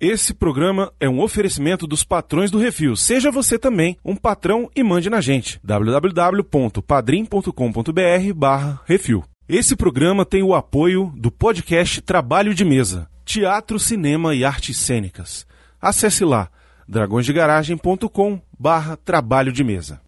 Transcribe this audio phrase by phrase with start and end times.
[0.00, 2.96] Esse programa é um oferecimento dos patrões do Refil.
[2.96, 5.60] Seja você também um patrão e mande na gente.
[5.62, 9.22] www.padrim.com.br barra Refil.
[9.46, 15.46] Esse programa tem o apoio do podcast Trabalho de Mesa, Teatro, Cinema e Artes Cênicas.
[15.78, 16.48] Acesse lá
[16.88, 20.00] dragõesdegaragem.com barra Trabalho de Mesa.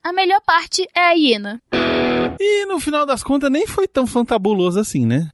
[0.00, 1.60] A melhor parte é a hiena.
[2.38, 5.28] E no final das contas nem foi tão fantabuloso assim, né?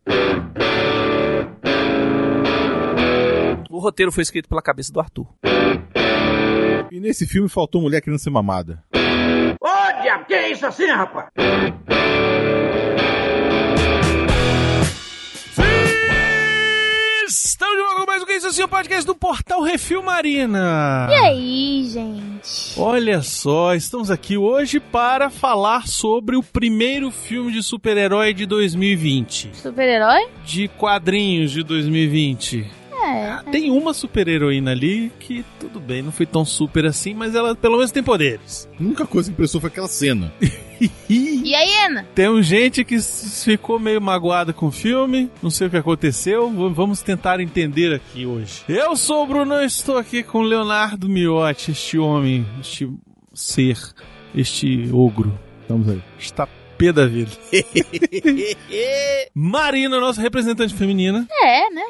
[3.81, 5.27] O roteiro foi escrito pela cabeça do Arthur.
[6.93, 8.85] E nesse filme faltou mulher querendo ser mamada.
[8.93, 11.29] Ô, diabo, que é isso assim, rapaz?
[17.27, 21.09] Estamos de volta com mais um que isso assim, o podcast do Portal Refil Marina.
[21.11, 22.79] E aí, gente?
[22.79, 29.57] Olha só, estamos aqui hoje para falar sobre o primeiro filme de super-herói de 2020.
[29.57, 30.29] Super-herói?
[30.45, 32.80] De quadrinhos de 2020.
[33.05, 33.51] É.
[33.51, 37.77] Tem uma super-heroína ali que, tudo bem, não foi tão super assim, mas ela pelo
[37.77, 38.69] menos tem poderes.
[38.79, 40.33] A única coisa que impressou foi aquela cena.
[41.11, 42.09] E a hiena?
[42.15, 47.03] Tem gente que ficou meio magoada com o filme, não sei o que aconteceu, vamos
[47.03, 48.63] tentar entender aqui hoje.
[48.67, 52.91] Eu sou o Bruno, estou aqui com o Leonardo Miotti, este homem, este
[53.35, 53.77] ser,
[54.35, 55.39] este ogro.
[55.61, 56.03] Estamos aí.
[56.19, 57.31] Está pé da vida.
[59.35, 61.27] Marina, nossa representante feminina.
[61.43, 61.83] É, né?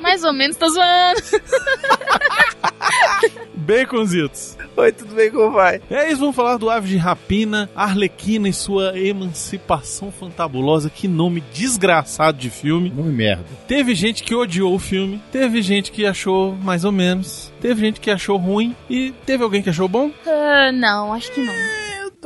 [0.00, 1.20] Mais ou menos, tô zoando.
[3.54, 4.56] Baconzitos.
[4.76, 5.30] Oi, tudo bem?
[5.30, 5.80] Como vai?
[5.90, 10.88] É isso, vamos falar do Ave de Rapina, Arlequina e sua emancipação fantabulosa.
[10.88, 12.92] Que nome desgraçado de filme.
[12.94, 13.44] Nome merda.
[13.66, 17.98] Teve gente que odiou o filme, teve gente que achou mais ou menos, teve gente
[17.98, 20.12] que achou ruim e teve alguém que achou bom.
[20.26, 21.54] Ah, não, acho que não.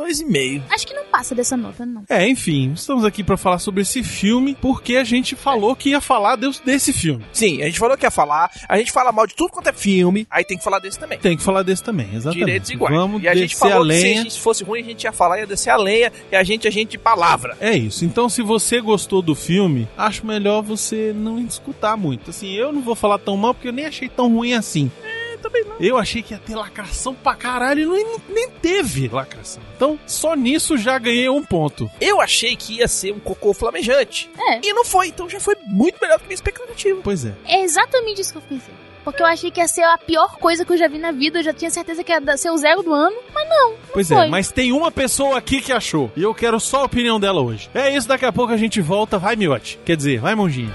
[0.01, 0.62] É, dois e meio.
[0.70, 2.03] Acho que não passa dessa nota, não.
[2.09, 6.01] É, enfim, estamos aqui pra falar sobre esse filme porque a gente falou que ia
[6.01, 7.25] falar de- desse filme.
[7.33, 9.73] Sim, a gente falou que ia falar, a gente fala mal de tudo quanto é
[9.73, 11.19] filme, aí tem que falar desse também.
[11.19, 12.39] Tem que falar desse também, exatamente.
[12.45, 12.95] Direitos iguais.
[12.95, 14.23] Vamos e a gente descer a falou que se a lenha.
[14.23, 16.70] gente fosse ruim, a gente ia falar, ia descer a lenha, e a gente, a
[16.70, 17.57] gente de palavra.
[17.61, 18.05] É isso.
[18.05, 22.30] Então, se você gostou do filme, acho melhor você não escutar muito.
[22.30, 24.91] Assim, eu não vou falar tão mal porque eu nem achei tão ruim assim.
[25.05, 25.10] É,
[25.50, 25.77] também não.
[25.80, 29.62] Eu achei que ia ter lacração pra caralho e não, nem teve lacração.
[29.77, 31.90] Então, só nisso já ganhei um ponto.
[32.00, 34.30] Eu achei que ia ser um cocô flamejante.
[34.38, 34.61] É.
[34.62, 37.00] E não foi, então já foi muito melhor do que minha expectativa.
[37.02, 37.34] Pois é.
[37.46, 38.74] É exatamente isso que eu pensei.
[39.02, 41.38] Porque eu achei que ia ser a pior coisa que eu já vi na vida.
[41.38, 43.17] Eu já tinha certeza que ia ser o zero do ano.
[43.34, 43.74] Mas não.
[43.92, 44.27] Pois foi.
[44.27, 46.12] é, mas tem uma pessoa aqui que achou.
[46.14, 47.70] E eu quero só a opinião dela hoje.
[47.74, 49.18] É isso, daqui a pouco a gente volta.
[49.18, 49.80] Vai, Miote.
[49.86, 50.72] Quer dizer, vai, Monjinho.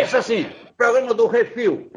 [0.00, 0.46] É isso assim?
[0.78, 1.92] Programa do Refil.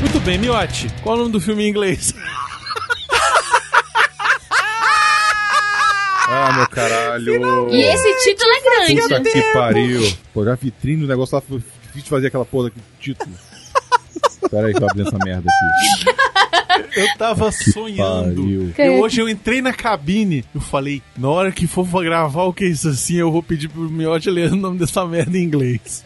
[0.00, 0.88] Muito bem, Miote.
[1.04, 2.12] Qual é o nome do filme em inglês?
[6.32, 7.68] Ah, meu caralho.
[7.74, 9.00] E esse título é grande.
[9.02, 10.16] Puta que pariu.
[10.32, 13.34] Pô, já vitrine, o negócio lá foi difícil de fazer aquela porra aqui título.
[14.48, 16.29] Pera aí que eu abri essa merda aqui.
[16.96, 18.72] Eu tava sonhando.
[18.76, 22.64] Eu, hoje eu entrei na cabine, eu falei, na hora que for gravar o que
[22.64, 26.04] é isso assim, eu vou pedir pro Miote ler o nome dessa merda em inglês.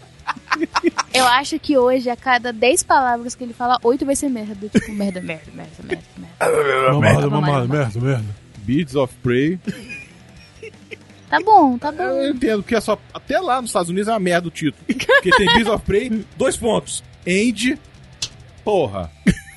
[1.13, 4.69] Eu acho que hoje, a cada 10 palavras que ele fala, 8 vai ser merda.
[4.69, 6.93] Tipo, merda, merda, merda, merda, merda.
[6.93, 8.25] Mamada, mamada, mamada, merda, merda.
[8.59, 9.59] Beats of Prey.
[11.31, 12.25] Tá bom, tá Eu bom.
[12.27, 12.99] entendo, porque é só.
[13.13, 14.85] Até lá nos Estados Unidos é uma merda o título.
[14.87, 17.05] Porque tem Beats of Prey, dois pontos.
[17.27, 17.79] End.
[18.65, 19.11] Porra.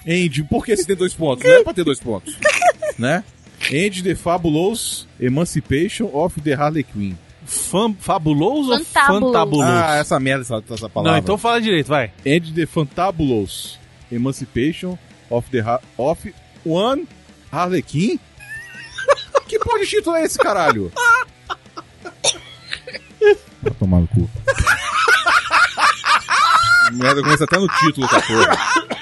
[0.08, 0.44] End.
[0.46, 1.44] Por que você tem dois pontos?
[1.46, 2.36] Não é pra ter dois pontos.
[2.98, 3.24] Né?
[3.72, 7.14] End the Fabulous Emancipation of the Harley Quinn.
[7.46, 9.26] Fam- fabuloso ou Fantabuloso.
[9.34, 9.70] fantabuloso?
[9.72, 11.12] Ah, essa merda, essa, essa palavra.
[11.12, 12.12] Não, então fala direito, vai.
[12.26, 13.78] End the Fantabulous
[14.12, 14.98] Emancipation
[15.30, 16.34] of the ha of
[16.66, 17.08] One
[17.52, 18.20] Harlequin?
[19.48, 20.92] que porra de título é esse, caralho?
[23.62, 24.30] Vai tomar no cu.
[26.94, 28.97] Merda, começa até no título da porra.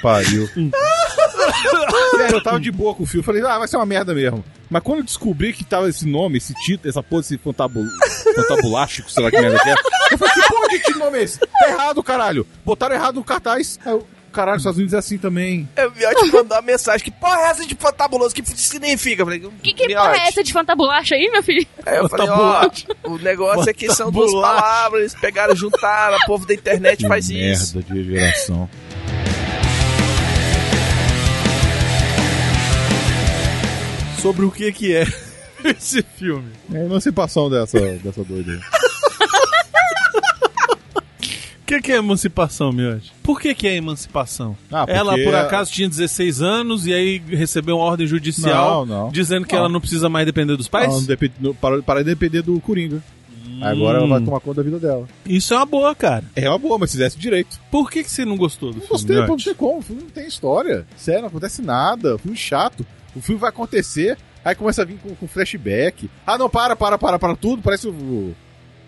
[0.00, 0.48] Que pariu.
[2.16, 3.24] Sério, eu tava de boa com o filme.
[3.24, 4.44] Falei, ah, vai ser uma merda mesmo.
[4.68, 7.84] Mas quando eu descobri que tava esse nome, esse título, essa porra, esse fantabul...
[8.34, 9.74] fantabulástico, sei lá que merda que é,
[10.12, 11.38] eu falei, que porra de título nome é esse?
[11.38, 12.46] Tá errado, caralho.
[12.64, 13.78] Botaram errado no cartaz.
[13.84, 15.68] Aí eu, caralho, os Estados Unidos é assim também.
[15.76, 17.04] Eu vi te mandar uma mensagem.
[17.04, 18.34] Que porra é essa de fantabuloso?
[18.34, 19.22] Que significa?
[19.22, 21.66] Eu falei, Que, que porra é essa de fantabulacha aí, meu filho?
[21.84, 22.70] Aí eu falei, ó,
[23.04, 27.26] o negócio é que são duas palavras, eles pegaram, juntaram, o povo da internet faz
[27.26, 27.76] Que isso.
[27.76, 28.70] merda de geração.
[34.20, 35.04] Sobre o que que é
[35.64, 36.48] esse filme.
[36.72, 38.58] É a emancipação dessa, dessa doida aí.
[41.62, 43.12] O que que é emancipação, Miotti?
[43.22, 44.56] Por que que é emancipação?
[44.72, 49.04] Ah, porque- Ela, por acaso, tinha 16 anos e aí recebeu uma ordem judicial Não,
[49.04, 49.10] não.
[49.12, 49.60] dizendo que Não.
[49.60, 50.88] ela não precisa mais depender dos pais?
[50.88, 53.00] Não não- para, para de depender do Coringa.
[53.62, 55.06] Agora ela vai tomar conta da vida dela.
[55.24, 56.24] Isso é uma boa, cara.
[56.34, 57.60] É uma boa, mas se fizesse direito.
[57.70, 58.92] Por que, que você não gostou do Não filme?
[58.92, 59.78] gostei, não sei como.
[59.78, 60.86] O filme não tem história.
[60.96, 62.18] Sério, não acontece nada.
[62.18, 62.84] Filme chato.
[63.14, 66.10] O filme vai acontecer, aí começa a vir com, com flashback.
[66.26, 67.62] Ah, não, para, para, para, para tudo.
[67.62, 68.34] Parece o,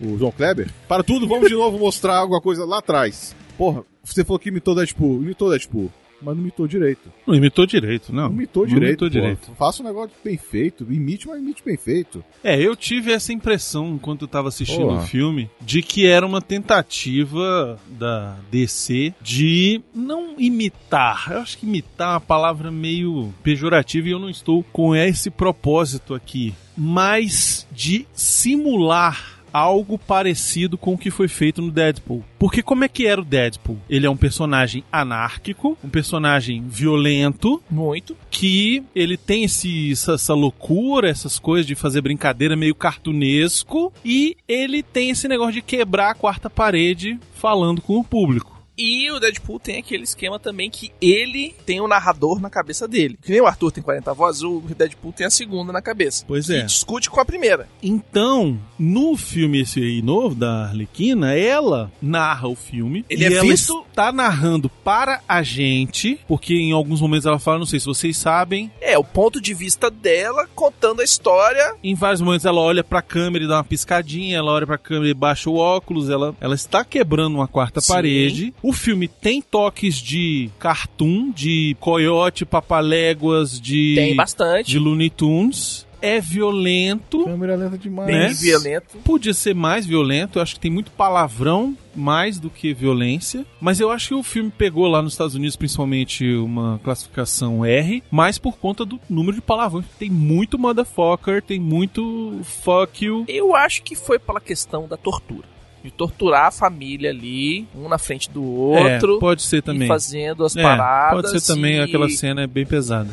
[0.01, 0.69] o João Kleber.
[0.87, 3.35] Para tudo, vamos de novo mostrar alguma coisa lá atrás.
[3.57, 5.21] Porra, você falou que imitou Deadpool.
[5.21, 5.91] Imitou Deadpool.
[6.23, 7.11] Mas não imitou direito.
[7.27, 8.29] Não imitou direito, não.
[8.29, 8.87] Não imitou direito.
[8.87, 9.11] imitou pô.
[9.11, 9.51] direito.
[9.57, 10.83] Faça um negócio bem feito.
[10.91, 12.23] Imite, mas imite bem feito.
[12.43, 16.41] É, eu tive essa impressão enquanto eu tava assistindo o filme de que era uma
[16.41, 21.31] tentativa da DC de não imitar.
[21.31, 25.29] Eu acho que imitar é uma palavra meio pejorativa e eu não estou com esse
[25.29, 32.25] propósito aqui, mas de simular algo parecido com o que foi feito no Deadpool.
[32.39, 33.77] Porque como é que era o Deadpool?
[33.89, 38.17] Ele é um personagem anárquico, um personagem violento, Muito.
[38.31, 44.35] que ele tem esse, essa, essa loucura, essas coisas de fazer brincadeira meio cartunesco, e
[44.47, 48.52] ele tem esse negócio de quebrar a quarta parede falando com o público.
[48.77, 53.17] E o Deadpool tem aquele esquema também que ele tem um narrador na cabeça dele.
[53.21, 56.23] Que nem o Arthur tem 40 vozes, o Deadpool tem a segunda na cabeça.
[56.27, 56.63] Pois E é.
[56.63, 57.67] discute com a primeira.
[57.81, 63.05] Então, no filme esse aí novo da Arlequina, ela narra o filme.
[63.09, 67.37] Ele e é ela visto- está narrando para a gente, porque em alguns momentos ela
[67.37, 71.75] fala, não sei se vocês sabem, É, o ponto de vista dela contando a história.
[71.83, 75.09] Em vários momentos ela olha pra câmera e dá uma piscadinha, ela olha pra câmera
[75.11, 77.93] e baixa o óculos, ela, ela está quebrando uma quarta Sim.
[77.93, 78.53] parede.
[78.63, 84.71] O filme tem toques de cartoon, de coiote, papaléguas, de, Tem bastante.
[84.71, 85.85] de Looney Tunes.
[86.01, 88.07] É violento, Câmera lenta demais.
[88.07, 88.33] Bem né?
[88.33, 88.97] violento.
[89.05, 93.79] podia ser mais violento, eu acho que tem muito palavrão mais do que violência, mas
[93.79, 98.37] eu acho que o filme pegou lá nos Estados Unidos principalmente uma classificação R, mais
[98.37, 99.85] por conta do número de palavrões.
[99.97, 103.23] Tem muito motherfucker, tem muito fuck you.
[103.29, 105.52] Eu acho que foi pela questão da tortura.
[105.83, 109.17] De torturar a família ali, um na frente do outro.
[109.17, 109.87] É, pode ser também.
[109.87, 111.21] Fazendo as É, paradas.
[111.31, 113.09] pode ser também e- aquela cena é bem pesada.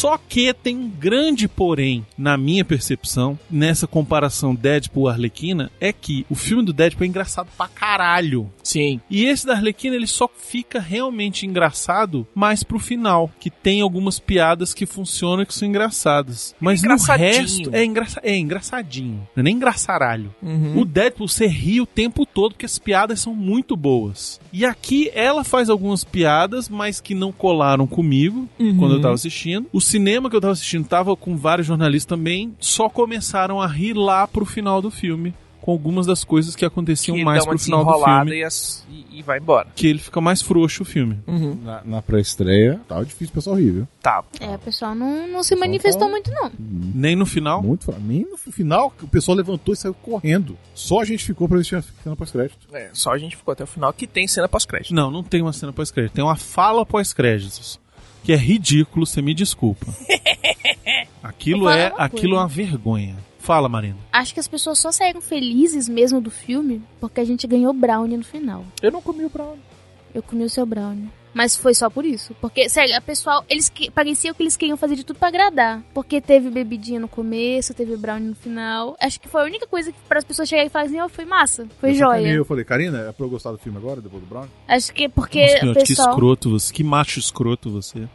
[0.00, 6.34] Só que tem um grande porém, na minha percepção, nessa comparação Deadpool-Arlequina, é que o
[6.34, 8.50] filme do Deadpool é engraçado pra caralho.
[8.62, 9.00] Sim.
[9.10, 14.18] E esse da Arlequina, ele só fica realmente engraçado mais pro final, que tem algumas
[14.18, 16.54] piadas que funcionam e que são engraçadas.
[16.60, 17.26] Mas no engraçadinho.
[17.28, 19.28] resto, é, engraça é engraçadinho.
[19.34, 20.34] Não é nem engraçaralho.
[20.42, 20.80] Uhum.
[20.80, 24.40] O Deadpool, você ri o tempo todo porque as piadas são muito boas.
[24.52, 28.76] E aqui ela faz algumas piadas, mas que não colaram comigo Uhum.
[28.78, 29.66] quando eu tava assistindo.
[29.72, 33.94] O cinema que eu tava assistindo tava com vários jornalistas também, só começaram a rir
[33.94, 35.34] lá pro final do filme.
[35.60, 38.38] Com algumas das coisas que aconteciam que mais dá uma pro final do filme.
[38.38, 39.68] E, as- e- e vai embora.
[39.76, 41.18] Que ele fica mais frouxo o filme.
[41.62, 43.88] Na, na pré-estreia, tava difícil o pessoal rir, viu?
[44.00, 44.24] Tá.
[44.40, 46.50] É, o pessoal não, não se manifestou muito, não.
[46.58, 47.62] Nem no final.
[47.62, 50.56] Muito Nem no final, que o pessoal levantou e saiu correndo.
[50.74, 52.66] Só a gente ficou pra assistir a cena pós-crédito.
[52.72, 54.94] É, só a gente ficou até o final que tem cena pós-crédito.
[54.94, 56.14] Não, não tem uma cena pós-crédito.
[56.14, 57.78] Tem uma fala pós-créditos.
[58.22, 59.86] Que é ridículo, você me desculpa.
[61.22, 63.16] Aquilo é, aquilo é uma vergonha.
[63.38, 63.96] Fala, Marina.
[64.12, 68.16] Acho que as pessoas só saíram felizes mesmo do filme porque a gente ganhou brownie
[68.16, 68.64] no final.
[68.82, 69.69] Eu não comi o brownie.
[70.14, 71.08] Eu comi o seu brownie.
[71.32, 72.34] Mas foi só por isso.
[72.40, 75.80] Porque, sério, a pessoal, eles que, parecia que eles queriam fazer de tudo pra agradar.
[75.94, 78.96] Porque teve bebidinha no começo, teve brownie no final.
[79.00, 81.08] Acho que foi a única coisa que para as pessoas chegarem e falarem assim, ó,
[81.08, 82.28] foi massa, foi eu joia.
[82.32, 84.48] Eu falei, Karina, é pra eu gostar do filme agora, depois do Brown?
[84.66, 86.08] Acho que porque Nossa, o Miotti, que pessoal.
[86.10, 86.72] escroto você.
[86.74, 88.08] Que macho escroto você.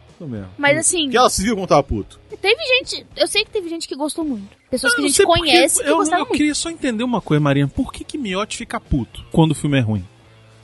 [0.58, 2.20] Mas assim, Que ela se viu como tava puto.
[2.40, 3.06] teve gente.
[3.16, 4.48] Eu sei que teve gente que gostou muito.
[4.70, 6.36] Pessoas que a Eu não gente conhece que eu, gostaram eu muito.
[6.38, 7.68] queria só entender uma coisa, Marina.
[7.68, 10.04] Por que que Miotti fica puto quando o filme é ruim?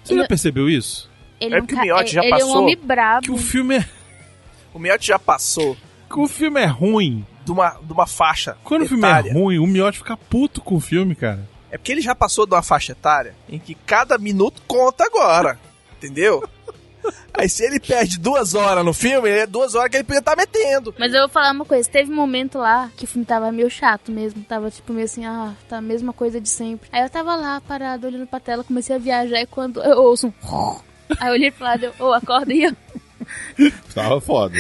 [0.04, 1.10] Você Ele- já percebeu isso?
[1.44, 3.22] Ele É um porque o Miotti já ele é um passou homem brabo.
[3.22, 3.84] Que o filme é,
[4.75, 5.76] O Miotti já passou
[6.11, 7.25] que o filme é ruim.
[7.44, 9.32] de uma, de uma faixa Quando o filme é etária.
[9.32, 11.49] ruim, o Miotti fica puto com o filme, cara.
[11.70, 15.58] É porque ele já passou de uma faixa etária em que cada minuto conta agora.
[15.96, 16.46] Entendeu?
[17.34, 20.37] Aí se ele perde duas horas no filme, é duas horas que ele podia estar
[20.37, 20.94] metendo.
[20.99, 23.70] Mas eu vou falar uma coisa, teve um momento lá que o filme tava meio
[23.70, 26.88] chato mesmo, tava tipo meio assim, ah, tá a mesma coisa de sempre.
[26.92, 30.28] Aí eu tava lá, parado, olhando pra tela, comecei a viajar e quando eu ouço
[30.28, 30.32] um...
[31.21, 32.92] Aí eu olhei pro lado, ô, acorda aí, ó.
[33.95, 34.54] Tava foda.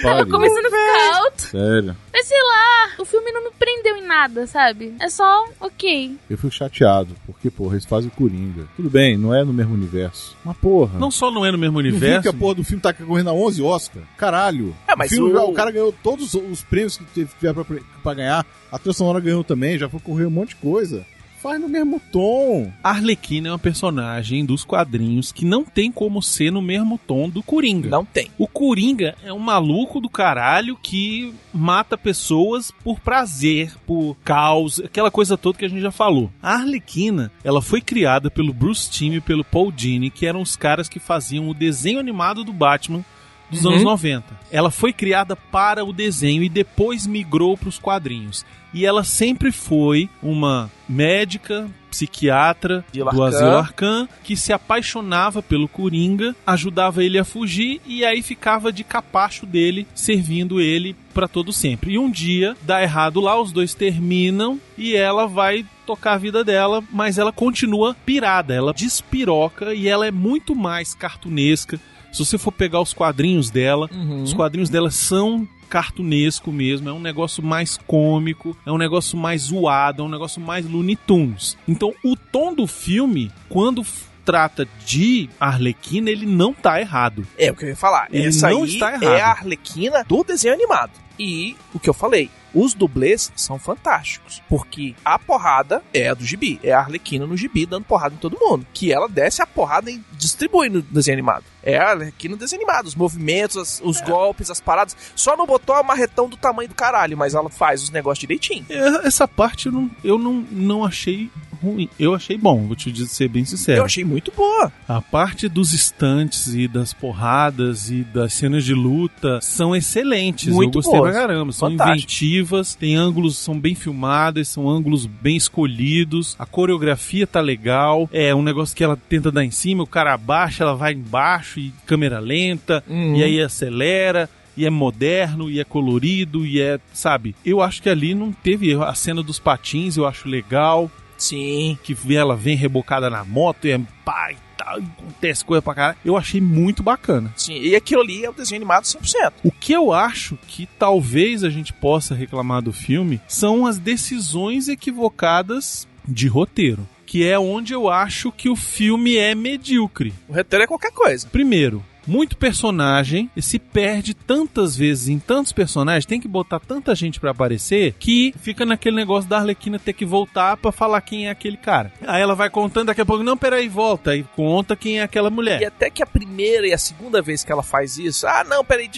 [0.00, 1.42] Tava começando a ficar alto.
[1.42, 1.96] Sério.
[2.12, 4.94] Mas sei lá, o filme não me prendeu em nada, sabe?
[5.00, 6.16] É só ok.
[6.30, 8.68] Eu fico chateado, porque, porra, eles fazem Coringa.
[8.76, 10.36] Tudo bem, não é no mesmo universo.
[10.44, 10.98] Mas, porra.
[10.98, 12.22] Não só não é no mesmo universo.
[12.22, 14.02] que a porra do filme tá correndo a 11 Oscar?
[14.16, 14.74] Caralho.
[14.86, 17.64] É, mas o, filme, o- o cara ganhou todos os prêmios que teve- tiver pra,
[18.02, 18.46] pra ganhar.
[18.70, 21.04] A trilha sonora ganhou também, já foi correr um monte de coisa.
[21.46, 22.72] Faz no mesmo tom.
[22.82, 27.28] A Arlequina é uma personagem dos quadrinhos que não tem como ser no mesmo tom
[27.28, 27.88] do Coringa.
[27.88, 28.32] Não tem.
[28.36, 35.08] O Coringa é um maluco do caralho que mata pessoas por prazer, por caos, aquela
[35.08, 36.32] coisa toda que a gente já falou.
[36.42, 40.56] A Arlequina, ela foi criada pelo Bruce Timm e pelo Paul Dini, que eram os
[40.56, 43.04] caras que faziam o desenho animado do Batman
[43.50, 43.72] dos Uhum.
[43.72, 44.24] anos 90.
[44.50, 48.44] Ela foi criada para o desenho e depois migrou para os quadrinhos.
[48.74, 53.22] E ela sempre foi uma médica, psiquiatra De do.
[53.22, 58.84] Asilo Arcan que se apaixonava pelo Coringa, ajudava ele a fugir e aí ficava de
[58.84, 61.92] capacho dele, servindo ele para todo sempre.
[61.92, 66.44] E um dia dá errado lá, os dois terminam e ela vai tocar a vida
[66.44, 71.80] dela, mas ela continua pirada, ela despiroca e ela é muito mais cartunesca.
[72.16, 74.22] Se você for pegar os quadrinhos dela, Uhum.
[74.22, 79.42] os quadrinhos dela são cartunesco mesmo, é um negócio mais cômico, é um negócio mais
[79.42, 81.56] zoado, é um negócio mais Looney Tunes.
[81.66, 83.84] Então, o tom do filme, quando
[84.24, 87.26] trata de Arlequina, ele não tá errado.
[87.38, 88.08] É o que eu ia falar.
[88.10, 89.04] Ele Essa não aí está errado.
[89.04, 90.90] é a Arlequina do desenho animado.
[91.18, 94.42] E o que eu falei, os dublês são fantásticos.
[94.48, 96.58] Porque a porrada é a do gibi.
[96.62, 98.66] É a Arlequina no gibi dando porrada em todo mundo.
[98.72, 101.44] Que ela desce a porrada e distribui no desenho animado.
[101.62, 102.86] É a Arlequina no desenho animado.
[102.86, 104.96] Os movimentos, as- os golpes, as paradas.
[105.14, 108.64] Só não botou a marretão do tamanho do caralho, mas ela faz os negócios direitinho.
[108.70, 111.30] É, Essa parte eu não, eu não, não achei
[111.62, 111.88] ruim.
[111.98, 113.78] Eu achei bom, vou te dizer, ser bem sincero.
[113.78, 114.70] Eu achei muito boa.
[114.86, 120.52] A parte dos estantes e das porradas e das cenas de luta são excelentes.
[120.52, 121.05] Muito Eu gostei boas.
[121.10, 121.52] Pra caramba.
[121.52, 121.96] São Fantástico.
[121.98, 126.36] inventivas, tem ângulos, são bem filmadas, são ângulos bem escolhidos.
[126.38, 128.08] A coreografia tá legal.
[128.12, 131.60] É um negócio que ela tenta dar em cima, o cara abaixa, ela vai embaixo
[131.60, 133.16] e câmera lenta, Uhum.
[133.16, 134.28] e aí acelera.
[134.58, 137.36] E é moderno, e é colorido, e é, sabe?
[137.44, 138.84] Eu acho que ali não teve erro.
[138.84, 141.76] A cena dos patins eu acho legal Sim.
[141.84, 145.98] que ela vem rebocada na moto e é pá e tal, acontece coisa pra caralho.
[146.04, 147.32] Eu achei muito bacana.
[147.36, 147.54] Sim.
[147.54, 149.32] E aquilo ali é o desenho animado 100%.
[149.44, 154.68] O que eu acho que talvez a gente possa reclamar do filme são as decisões
[154.68, 156.86] equivocadas de roteiro.
[157.04, 160.12] Que é onde eu acho que o filme é medíocre.
[160.28, 161.28] O roteiro é qualquer coisa.
[161.28, 166.94] Primeiro, muito personagem e se perde tantas vezes em tantos personagens, tem que botar tanta
[166.94, 171.26] gente pra aparecer que fica naquele negócio da Arlequina ter que voltar pra falar quem
[171.26, 171.92] é aquele cara.
[172.06, 175.28] Aí ela vai contando daqui a pouco, não, peraí, volta, e conta quem é aquela
[175.28, 175.64] E mulher.
[175.64, 178.88] até que a primeira e a segunda vez que ela faz isso, ah, não, peraí,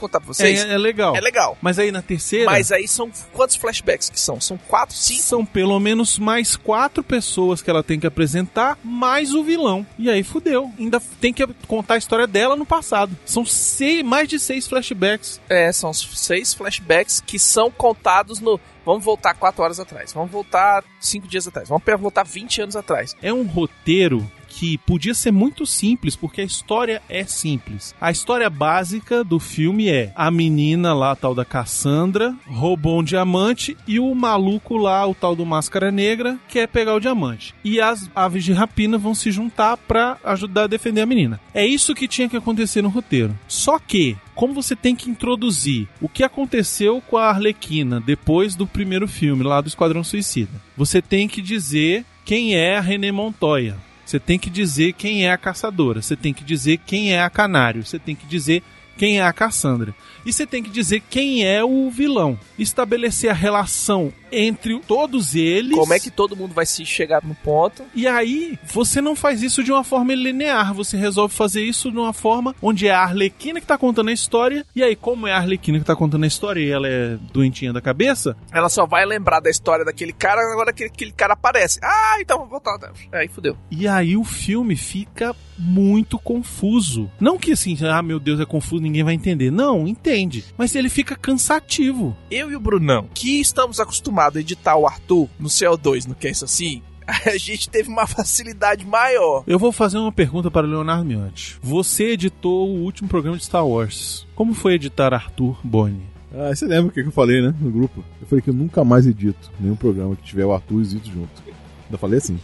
[0.00, 0.64] contar pra vocês.
[0.64, 1.14] É, é legal.
[1.16, 1.56] É legal.
[1.60, 4.40] Mas aí na terceira, Mas aí são quantos flashbacks que são?
[4.40, 5.22] São quatro, cinco?
[5.22, 9.86] são pelo menos mais quatro pessoas que ela tem que apresentar, mais o vilão.
[9.98, 10.70] E aí fudeu.
[10.78, 13.16] Ainda tem que contar a história dela no passado.
[13.24, 15.40] São seis, mais de seis flashbacks.
[15.48, 18.60] É, são seis flashbacks que são contados no.
[18.84, 20.12] Vamos voltar quatro horas atrás.
[20.12, 21.68] Vamos voltar cinco dias atrás.
[21.68, 23.14] Vamos voltar 20 anos atrás.
[23.22, 27.94] É um roteiro que podia ser muito simples, porque a história é simples.
[28.00, 33.76] A história básica do filme é a menina lá, tal da Cassandra, roubou um diamante
[33.86, 37.54] e o maluco lá, o tal do Máscara Negra, quer pegar o diamante.
[37.64, 41.40] E as aves de rapina vão se juntar pra ajudar a defender a menina.
[41.54, 43.38] É isso que tinha que acontecer no roteiro.
[43.46, 48.66] Só que como você tem que introduzir o que aconteceu com a Arlequina depois do
[48.66, 50.52] primeiro filme, lá do Esquadrão Suicida.
[50.76, 53.76] Você tem que dizer quem é a René Montoya.
[54.10, 56.02] Você tem que dizer quem é a caçadora.
[56.02, 57.86] Você tem que dizer quem é a canário.
[57.86, 58.60] Você tem que dizer
[58.96, 59.94] quem é a Cassandra.
[60.24, 62.38] E você tem que dizer quem é o vilão.
[62.58, 65.76] Estabelecer a relação entre todos eles.
[65.76, 67.82] Como é que todo mundo vai se chegar no ponto?
[67.94, 71.98] E aí, você não faz isso de uma forma linear, você resolve fazer isso de
[71.98, 75.32] uma forma onde é a Arlequina que tá contando a história, e aí, como é
[75.32, 78.86] a Arlequina que tá contando a história e ela é doentinha da cabeça, Ela só
[78.86, 81.80] vai lembrar da história daquele cara agora que aquele cara aparece.
[81.82, 82.92] Ah, então vamos voltar.
[83.12, 83.56] Aí fudeu.
[83.70, 87.10] e aí o filme fica muito confuso.
[87.20, 89.50] Não que assim, ah meu Deus, é confuso, ninguém vai entender.
[89.50, 90.09] Não, entende.
[90.56, 92.16] Mas ele fica cansativo.
[92.30, 96.28] Eu e o Brunão, que estamos acostumados a editar o Arthur no CO2, no que
[96.28, 96.82] é isso assim,
[97.26, 99.44] a gente teve uma facilidade maior.
[99.46, 101.58] Eu vou fazer uma pergunta para Leonardo Miotti.
[101.62, 104.26] Você editou o último programa de Star Wars.
[104.34, 106.02] Como foi editar Arthur Boni?
[106.32, 107.52] Ah, você lembra o que que eu falei, né?
[107.60, 108.04] No grupo.
[108.20, 110.84] Eu falei que eu nunca mais edito nenhum programa que tiver o Arthur e o
[110.84, 111.42] Zito junto.
[111.86, 112.38] Ainda falei assim.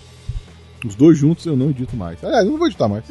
[0.85, 2.23] Os dois juntos eu não edito mais.
[2.23, 3.05] Aliás, eu não vou editar mais.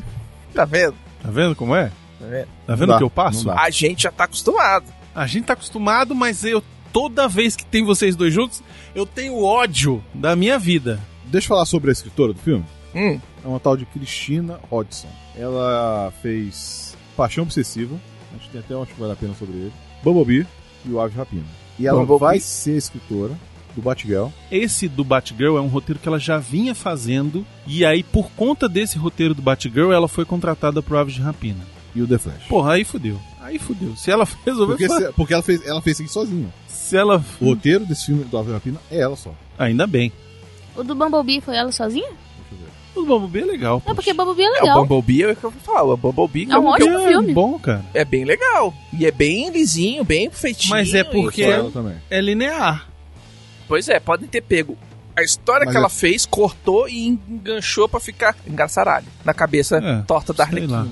[0.54, 0.96] Tá vendo?
[1.22, 1.92] Tá vendo como é?
[2.26, 2.48] Tá vendo?
[2.68, 3.46] Tá vendo o que dá, eu passo?
[3.46, 3.56] dá.
[3.62, 4.86] A gente já tá acostumado.
[5.14, 8.62] A gente tá acostumado, mas eu toda vez que tem vocês dois juntos,
[8.94, 11.00] eu tenho ódio da minha vida.
[11.26, 12.64] Deixa eu falar sobre a escritora do filme.
[12.94, 15.10] Hum, É uma tal de Cristina Hodgson.
[15.38, 17.96] Ela fez Paixão Obsessiva.
[18.36, 19.74] Acho que tem até um acho que vale a pena sobre ele.
[20.04, 20.46] Bumblebee
[20.86, 21.44] e o Ave de Rapina.
[21.80, 22.20] E ela Bumblebee.
[22.26, 23.34] vai ser escritora
[23.76, 24.28] do Batgirl.
[24.50, 28.70] Esse do Batgirl é um roteiro que ela já vinha fazendo, e aí, por conta
[28.70, 31.60] desse roteiro do Batgirl, ela foi contratada pro Aves de Rapina.
[31.96, 32.44] E o The Flash.
[32.50, 33.20] Porra, aí fudeu.
[33.42, 33.96] Aí fudeu.
[33.96, 36.54] Se ela resolver Porque, se- porque ela fez, ela fez isso sozinha.
[36.68, 37.24] Se ela.
[37.42, 39.34] O roteiro desse filme do Ave Rapina é ela só.
[39.58, 40.12] Ainda bem.
[40.76, 42.08] O do Bumblebee foi ela sozinha?
[42.10, 42.18] Deixa
[42.52, 43.00] eu ver.
[43.00, 43.82] O Bumblebee é legal.
[43.86, 44.86] Não, porque Bumblebee é é, o legal.
[44.86, 45.84] Bumblebee é o que eu falar.
[45.94, 47.34] O Bumblebee É um Bumblebee ótimo é filme.
[47.34, 47.86] bom, cara.
[47.94, 48.74] é bem legal.
[48.94, 50.72] E é bem lisinho, bem feitinho.
[50.72, 51.96] Mas é porque- é- ela também.
[52.10, 52.88] É linear.
[53.68, 54.78] Pois é, podem ter pego
[55.16, 59.78] a história Mas que é- ela fez, cortou e enganchou pra ficar engraçaralho na cabeça
[59.78, 60.86] É, torta da sei lá.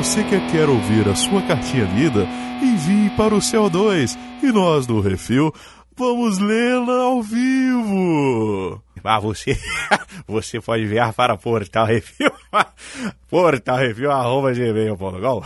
[0.00, 2.26] Você que quer ouvir a sua cartinha lida,
[2.62, 5.52] envie para o CO2 e nós do Refil
[5.94, 8.82] vamos lê-la ao vivo.
[9.04, 9.58] Ah, você,
[10.26, 12.32] você pode enviar para Portal Review,
[13.28, 15.42] Portal Review, arroba gmail.com.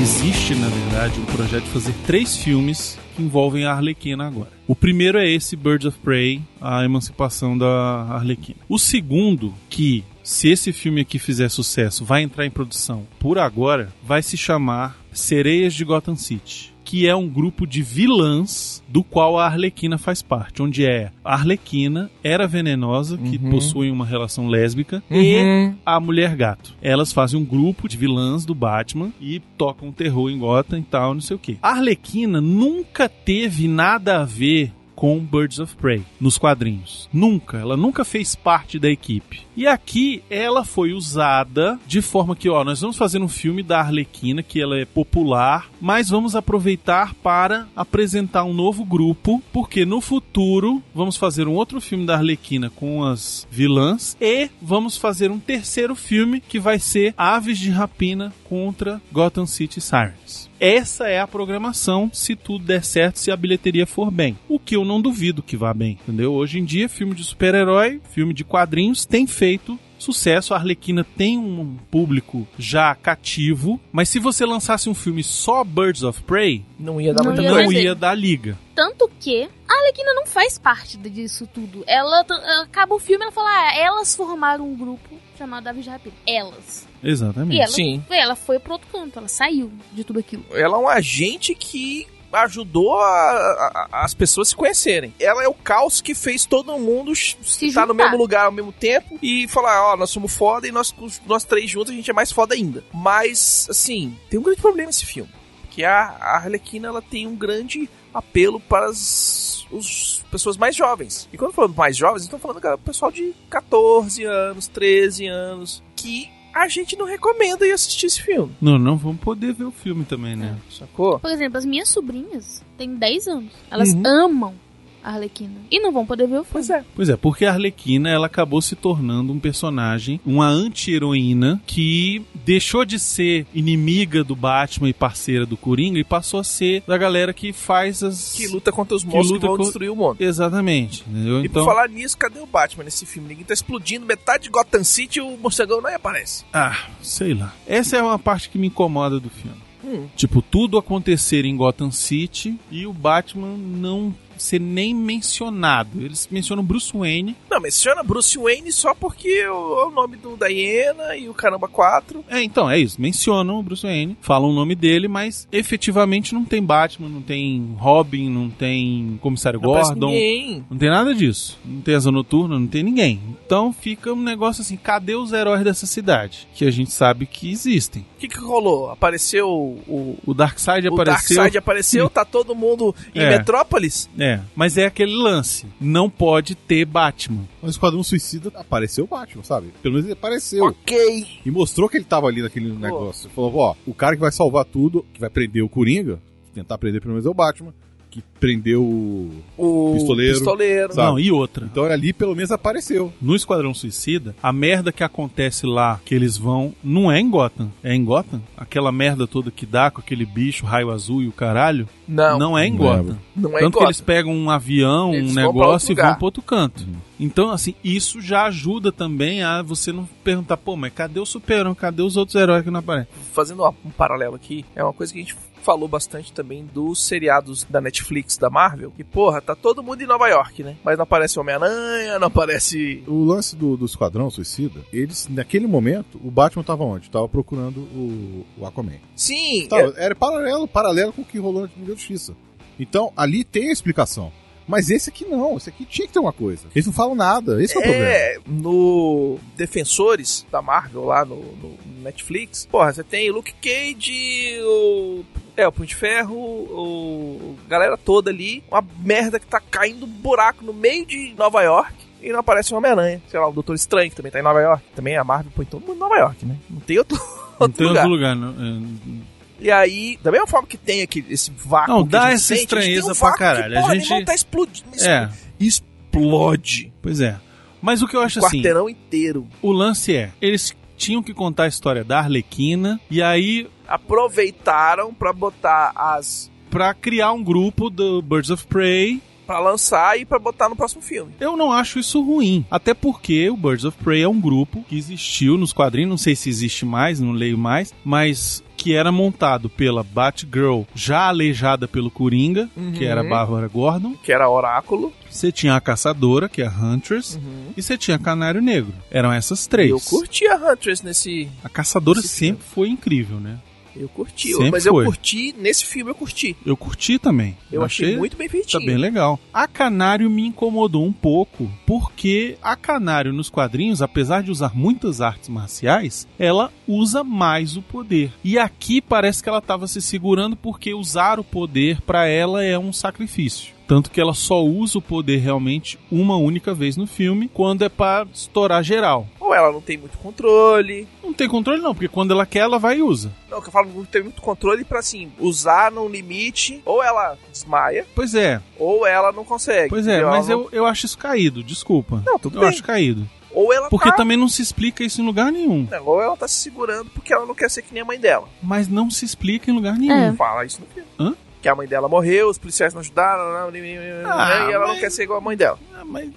[0.00, 4.50] Existe, na verdade, um projeto de fazer três filmes envolvem a Arlequina agora.
[4.66, 7.68] O primeiro é esse, Birds of Prey, a emancipação da
[8.10, 8.58] Arlequina.
[8.68, 13.92] O segundo, que se esse filme aqui fizer sucesso, vai entrar em produção por agora,
[14.02, 16.69] vai se chamar Sereias de Gotham City.
[16.90, 20.60] Que é um grupo de vilãs do qual a Arlequina faz parte.
[20.60, 25.74] Onde é a Arlequina era venenosa, que possui uma relação lésbica, e Uhum.
[25.86, 26.74] a Mulher Gato.
[26.82, 31.14] Elas fazem um grupo de vilãs do Batman e tocam terror em Gotham e tal,
[31.14, 31.58] não sei o que.
[31.62, 37.08] A Arlequina nunca teve nada a ver com Birds of Prey nos quadrinhos.
[37.10, 37.56] Nunca.
[37.56, 39.46] Ela nunca fez parte da equipe.
[39.60, 43.80] E aqui ela foi usada de forma que, ó, nós vamos fazer um filme da
[43.80, 50.00] Arlequina, que ela é popular, mas vamos aproveitar para apresentar um novo grupo, porque no
[50.00, 55.38] futuro vamos fazer um outro filme da Arlequina com as vilãs e vamos fazer um
[55.38, 60.48] terceiro filme que vai ser Aves de Rapina contra Gotham City Sirens.
[60.58, 64.36] Essa é a programação, se tudo der certo, se a bilheteria for bem.
[64.46, 66.34] O que eu não duvido que vá bem, entendeu?
[66.34, 69.49] Hoje em dia, filme de super-herói, filme de quadrinhos, tem feito
[69.98, 70.54] sucesso.
[70.54, 76.02] A Arlequina tem um público já cativo, mas se você lançasse um filme só Birds
[76.02, 78.58] of Prey, Não ia dar Não ia não ia dar liga.
[78.74, 81.84] Tanto que a Arlequina não faz parte disso tudo.
[81.86, 85.84] Ela, ela acaba o filme e ela fala, ah, elas formaram um grupo chamado Aves
[85.84, 86.14] de Rapina.
[86.26, 86.88] Elas.
[87.02, 87.56] Exatamente.
[87.56, 88.02] E ela, Sim.
[88.10, 90.44] ela foi pro outro canto, ela saiu de tudo aquilo.
[90.52, 95.14] Ela é um agente que ajudou a- a- a- as pessoas se conhecerem.
[95.18, 98.72] Ela é o caos que fez todo mundo Se estar no mesmo lugar ao mesmo
[98.72, 100.94] tempo e falar, ó, nós somos foda e nós,
[101.26, 102.84] nós três juntos a gente é mais foda ainda.
[102.92, 105.30] Mas, assim, tem um grande problema esse filme.
[105.70, 111.28] Que a, a Arlequina, ela tem um grande apelo para as os pessoas mais jovens.
[111.32, 116.28] E quando falando mais jovens, estão falando cara, pessoal de 14 anos, 13 anos, que
[116.54, 118.54] a gente não recomenda ir assistir esse filme.
[118.60, 120.56] Não, não vamos poder ver o filme também, né?
[120.70, 121.18] Sacou?
[121.18, 123.52] Por exemplo, as minhas sobrinhas têm 10 anos.
[123.70, 124.02] Elas Uhum.
[124.06, 124.54] amam
[125.02, 125.54] a Arlequina.
[125.70, 126.48] E não vão poder ver o filme.
[126.52, 126.84] Pois é.
[126.94, 132.84] Pois é, porque a Arlequina ela acabou se tornando um personagem, uma anti-heroína que deixou
[132.84, 137.32] de ser inimiga do Batman e parceira do Coringa e passou a ser da galera
[137.32, 138.32] que faz as.
[138.34, 140.16] Que luta contra os Que monstros que, luta vão co- destruir o mundo.
[140.20, 141.04] Exatamente.
[141.08, 141.42] Entendeu?
[141.42, 143.28] E Então, por falar nisso, cadê o Batman nesse filme?
[143.28, 146.44] Ninguém tá explodindo metade de Gotham City e o morcegão não aparece.
[146.52, 147.54] ah, sei lá.
[147.66, 149.56] Essa é uma parte que me incomoda do filme.
[149.84, 150.06] Hum.
[150.16, 156.00] Tipo, tudo acontecer em Gotham City e o Batman não ser nem mencionado.
[156.00, 157.36] Eles mencionam Bruce Wayne.
[157.50, 161.68] Não, menciona Bruce Wayne só porque é o, o nome do Diana e o Caramba
[161.68, 162.24] 4.
[162.28, 163.00] É, então, é isso.
[163.00, 167.74] Mencionam o Bruce Wayne, falam o nome dele, mas efetivamente não tem Batman, não tem
[167.78, 170.06] Robin, não tem Comissário Não Gordon.
[170.08, 170.64] ninguém.
[170.70, 171.58] Não tem nada disso.
[171.64, 173.20] Não tem asa noturna, não tem ninguém.
[173.46, 176.48] Então fica um negócio assim: cadê os heróis dessa cidade?
[176.54, 178.02] Que a gente sabe que existem.
[178.16, 178.90] O que que rolou?
[178.90, 180.18] Apareceu o...
[180.26, 181.36] O Darkseid O apareceu.
[181.36, 183.30] Darkseid apareceu, tá todo mundo em É.
[183.38, 184.08] Metrópolis?
[184.18, 185.66] É, mas é aquele lance.
[185.80, 187.44] Não pode ter Batman.
[187.62, 189.68] Mas o Esquadrão Suicida apareceu o Batman, sabe?
[189.82, 190.64] Pelo menos ele apareceu.
[190.64, 191.40] Ok.
[191.44, 193.30] E mostrou que ele tava ali naquele negócio.
[193.30, 196.20] Falou, ó, o cara que vai salvar tudo, que vai prender o Coringa,
[196.54, 197.72] tentar prender pelo menos é o Batman.
[198.10, 199.30] Que prendeu o.
[199.56, 200.34] O Pistoleiro.
[200.34, 200.92] pistoleiro.
[200.92, 201.08] Sabe?
[201.08, 201.66] Não, e outra.
[201.70, 203.12] Então ali pelo menos apareceu.
[203.20, 207.70] No Esquadrão Suicida, a merda que acontece lá, que eles vão, não é em Gotham.
[207.82, 208.42] É em Gotham?
[208.56, 211.88] Aquela merda toda que dá com aquele bicho, raio azul e o caralho.
[212.08, 213.18] Não, é em não Gotham.
[213.36, 216.42] não é Tanto que eles pegam um avião, Eles um negócio e vão pra outro
[216.42, 216.84] canto.
[217.18, 221.74] Então, assim, isso já ajuda também a você não perguntar, pô, mas cadê o Superman?
[221.74, 223.12] Cadê os outros heróis que não aparecem?
[223.32, 227.64] Fazendo um paralelo aqui, é uma coisa que a gente falou bastante também dos seriados
[227.64, 228.92] da Netflix, da Marvel.
[228.98, 230.76] E, porra, tá todo mundo em Nova York, né?
[230.84, 233.02] Mas não aparece Homem-Aranha, não aparece...
[233.06, 237.10] O lance do, do Esquadrão Suicida, eles, naquele momento, o Batman tava onde?
[237.10, 238.98] Tava procurando o, o Aquaman.
[239.14, 242.34] Sim, Tava- Era paralelo, paralelo com o que rolou na Liga Justiça.
[242.78, 244.32] Então, ali tem a explicação.
[244.66, 246.68] Mas esse aqui não, esse aqui tinha que ter uma coisa.
[246.72, 248.04] Eles não falam nada, esse é, o problema.
[248.06, 254.60] É, no Defensores da Marvel lá no, no Netflix, porra, você tem o Luke Cage,
[254.62, 255.24] o.
[255.62, 257.56] É, o Punho de Ferro, o.
[257.68, 261.92] galera toda ali, uma merda que tá caindo um buraco no meio de Nova York.
[262.22, 263.20] E não aparece o Homem-Aranha.
[263.30, 264.82] Sei lá, o Doutor Estranho, que também tá em Nova York.
[264.94, 266.56] Também a Marvel põe todo mundo em Nova York, né?
[266.68, 268.04] Não tem outro, Não outro tem lugar.
[268.04, 268.36] outro lugar.
[268.36, 268.50] não.
[268.50, 271.94] É, E aí, da mesma forma que tem aqui esse vácuo.
[271.94, 273.72] Não, dá a gente essa sente, a gente estranheza um pra caralho.
[273.72, 274.88] Que, A porra, gente- meu irmão tá explodindo.
[275.02, 275.30] É.
[275.58, 276.92] Explode.
[277.00, 277.38] Pois é.
[277.80, 279.46] Mas o que eu acho o assim, quarteirão inteiro.
[279.62, 285.32] o lance é, eles tinham que contar a história da Arlequina e aí Aproveitaram pra
[285.32, 286.50] botar as.
[286.70, 291.02] pra criar um grupo do Birds of Prey Pra lançar e pra botar no próximo
[291.02, 291.32] filme.
[291.40, 292.64] Eu não acho isso ruim.
[292.70, 296.36] Até porque o Birds of Prey é um grupo que existiu nos quadrinhos, não sei
[296.36, 302.12] se existe mais, não leio mais, mas que era montado pela Batgirl, já aleijada pelo
[302.12, 304.14] Coringa, que era a Bárbara Gordon.
[304.22, 305.12] Que era Oráculo.
[305.28, 307.36] Você tinha a Caçadora, que é a Huntress,
[307.76, 308.94] e você tinha Canário Negro.
[309.10, 309.90] Eram essas três.
[309.90, 311.48] Eu curti a Huntress nesse.
[311.64, 313.58] A Caçadora Esse sempre foi incrível, né?
[314.00, 314.48] Eu curti.
[314.52, 315.02] Sempre mas foi.
[315.02, 315.54] eu curti.
[315.58, 316.56] Nesse filme eu curti.
[316.64, 317.56] Eu curti também.
[317.70, 318.86] Eu achei, muito bem Tá feitinho.
[318.86, 319.38] bem legal.
[319.52, 325.20] A Canário me incomodou um pouco, porque a Canário nos quadrinhos, apesar de usar muitas
[325.20, 328.32] artes marciais, ela usa mais o poder.
[328.42, 332.78] E aqui parece que ela tava se segurando porque usar o poder pra ela é
[332.78, 333.74] um sacrifício.
[333.90, 337.88] Tanto que ela só usa o poder realmente uma única vez no filme, quando é
[337.88, 339.26] pra estourar geral.
[339.40, 341.08] Ou ela não tem muito controle.
[341.24, 343.32] Não tem controle não, porque quando ela quer, ela vai e usa.
[343.50, 346.80] Não, que eu falo não tem muito controle pra assim, usar no limite.
[346.86, 349.88] Ou ela desmaia, Pois é, ou ela não consegue.
[349.88, 352.22] pois é, mas não- eu, eu acho isso caído, desculpa.
[352.24, 352.68] Não, tudo eu bem.
[352.68, 353.28] acho caído.
[353.52, 354.14] Ou ela Porque tá.
[354.14, 355.88] também não se explica isso em lugar nenhum.
[355.90, 358.20] Não, ou ela tá se segurando porque ela não quer ser que nem a mãe
[358.20, 358.48] dela.
[358.62, 360.28] Mas não se explica em lugar nenhum.
[360.28, 360.32] É.
[360.34, 361.08] Fala isso no filme.
[361.18, 361.34] Hã?
[361.62, 364.72] Que a mãe dela morreu, os policiais não ajudaram, não, não, não, não, Ah, e
[364.72, 365.78] ela não mas- quer ser igual a mãe dela.
[365.94, 366.30] Ah, mas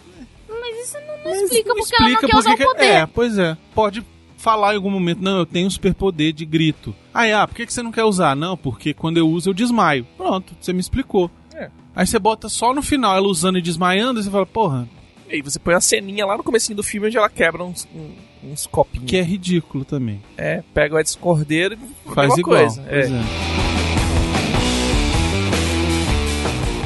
[0.49, 2.83] Mas isso não, não Mas explica não porque ela não quer usar o poder.
[2.85, 3.57] É, pois é.
[3.73, 4.05] Pode
[4.37, 6.93] falar em algum momento, não, eu tenho um superpoder de grito.
[7.13, 8.35] Aí, ah, por que, que você não quer usar?
[8.35, 10.05] Não, porque quando eu uso eu desmaio.
[10.17, 11.31] Pronto, você me explicou.
[11.55, 11.69] É.
[11.95, 14.87] Aí você bota só no final ela usando e desmaiando, e você fala, porra,
[15.29, 17.87] E aí você põe a ceninha lá no comecinho do filme onde ela quebra uns,
[17.95, 19.09] um- uns copinhos.
[19.09, 20.21] que é ridículo também.
[20.37, 22.59] É, pega o Edson Cordeiro e Faz igual.
[22.59, 22.81] coisa.
[22.87, 23.92] pois É.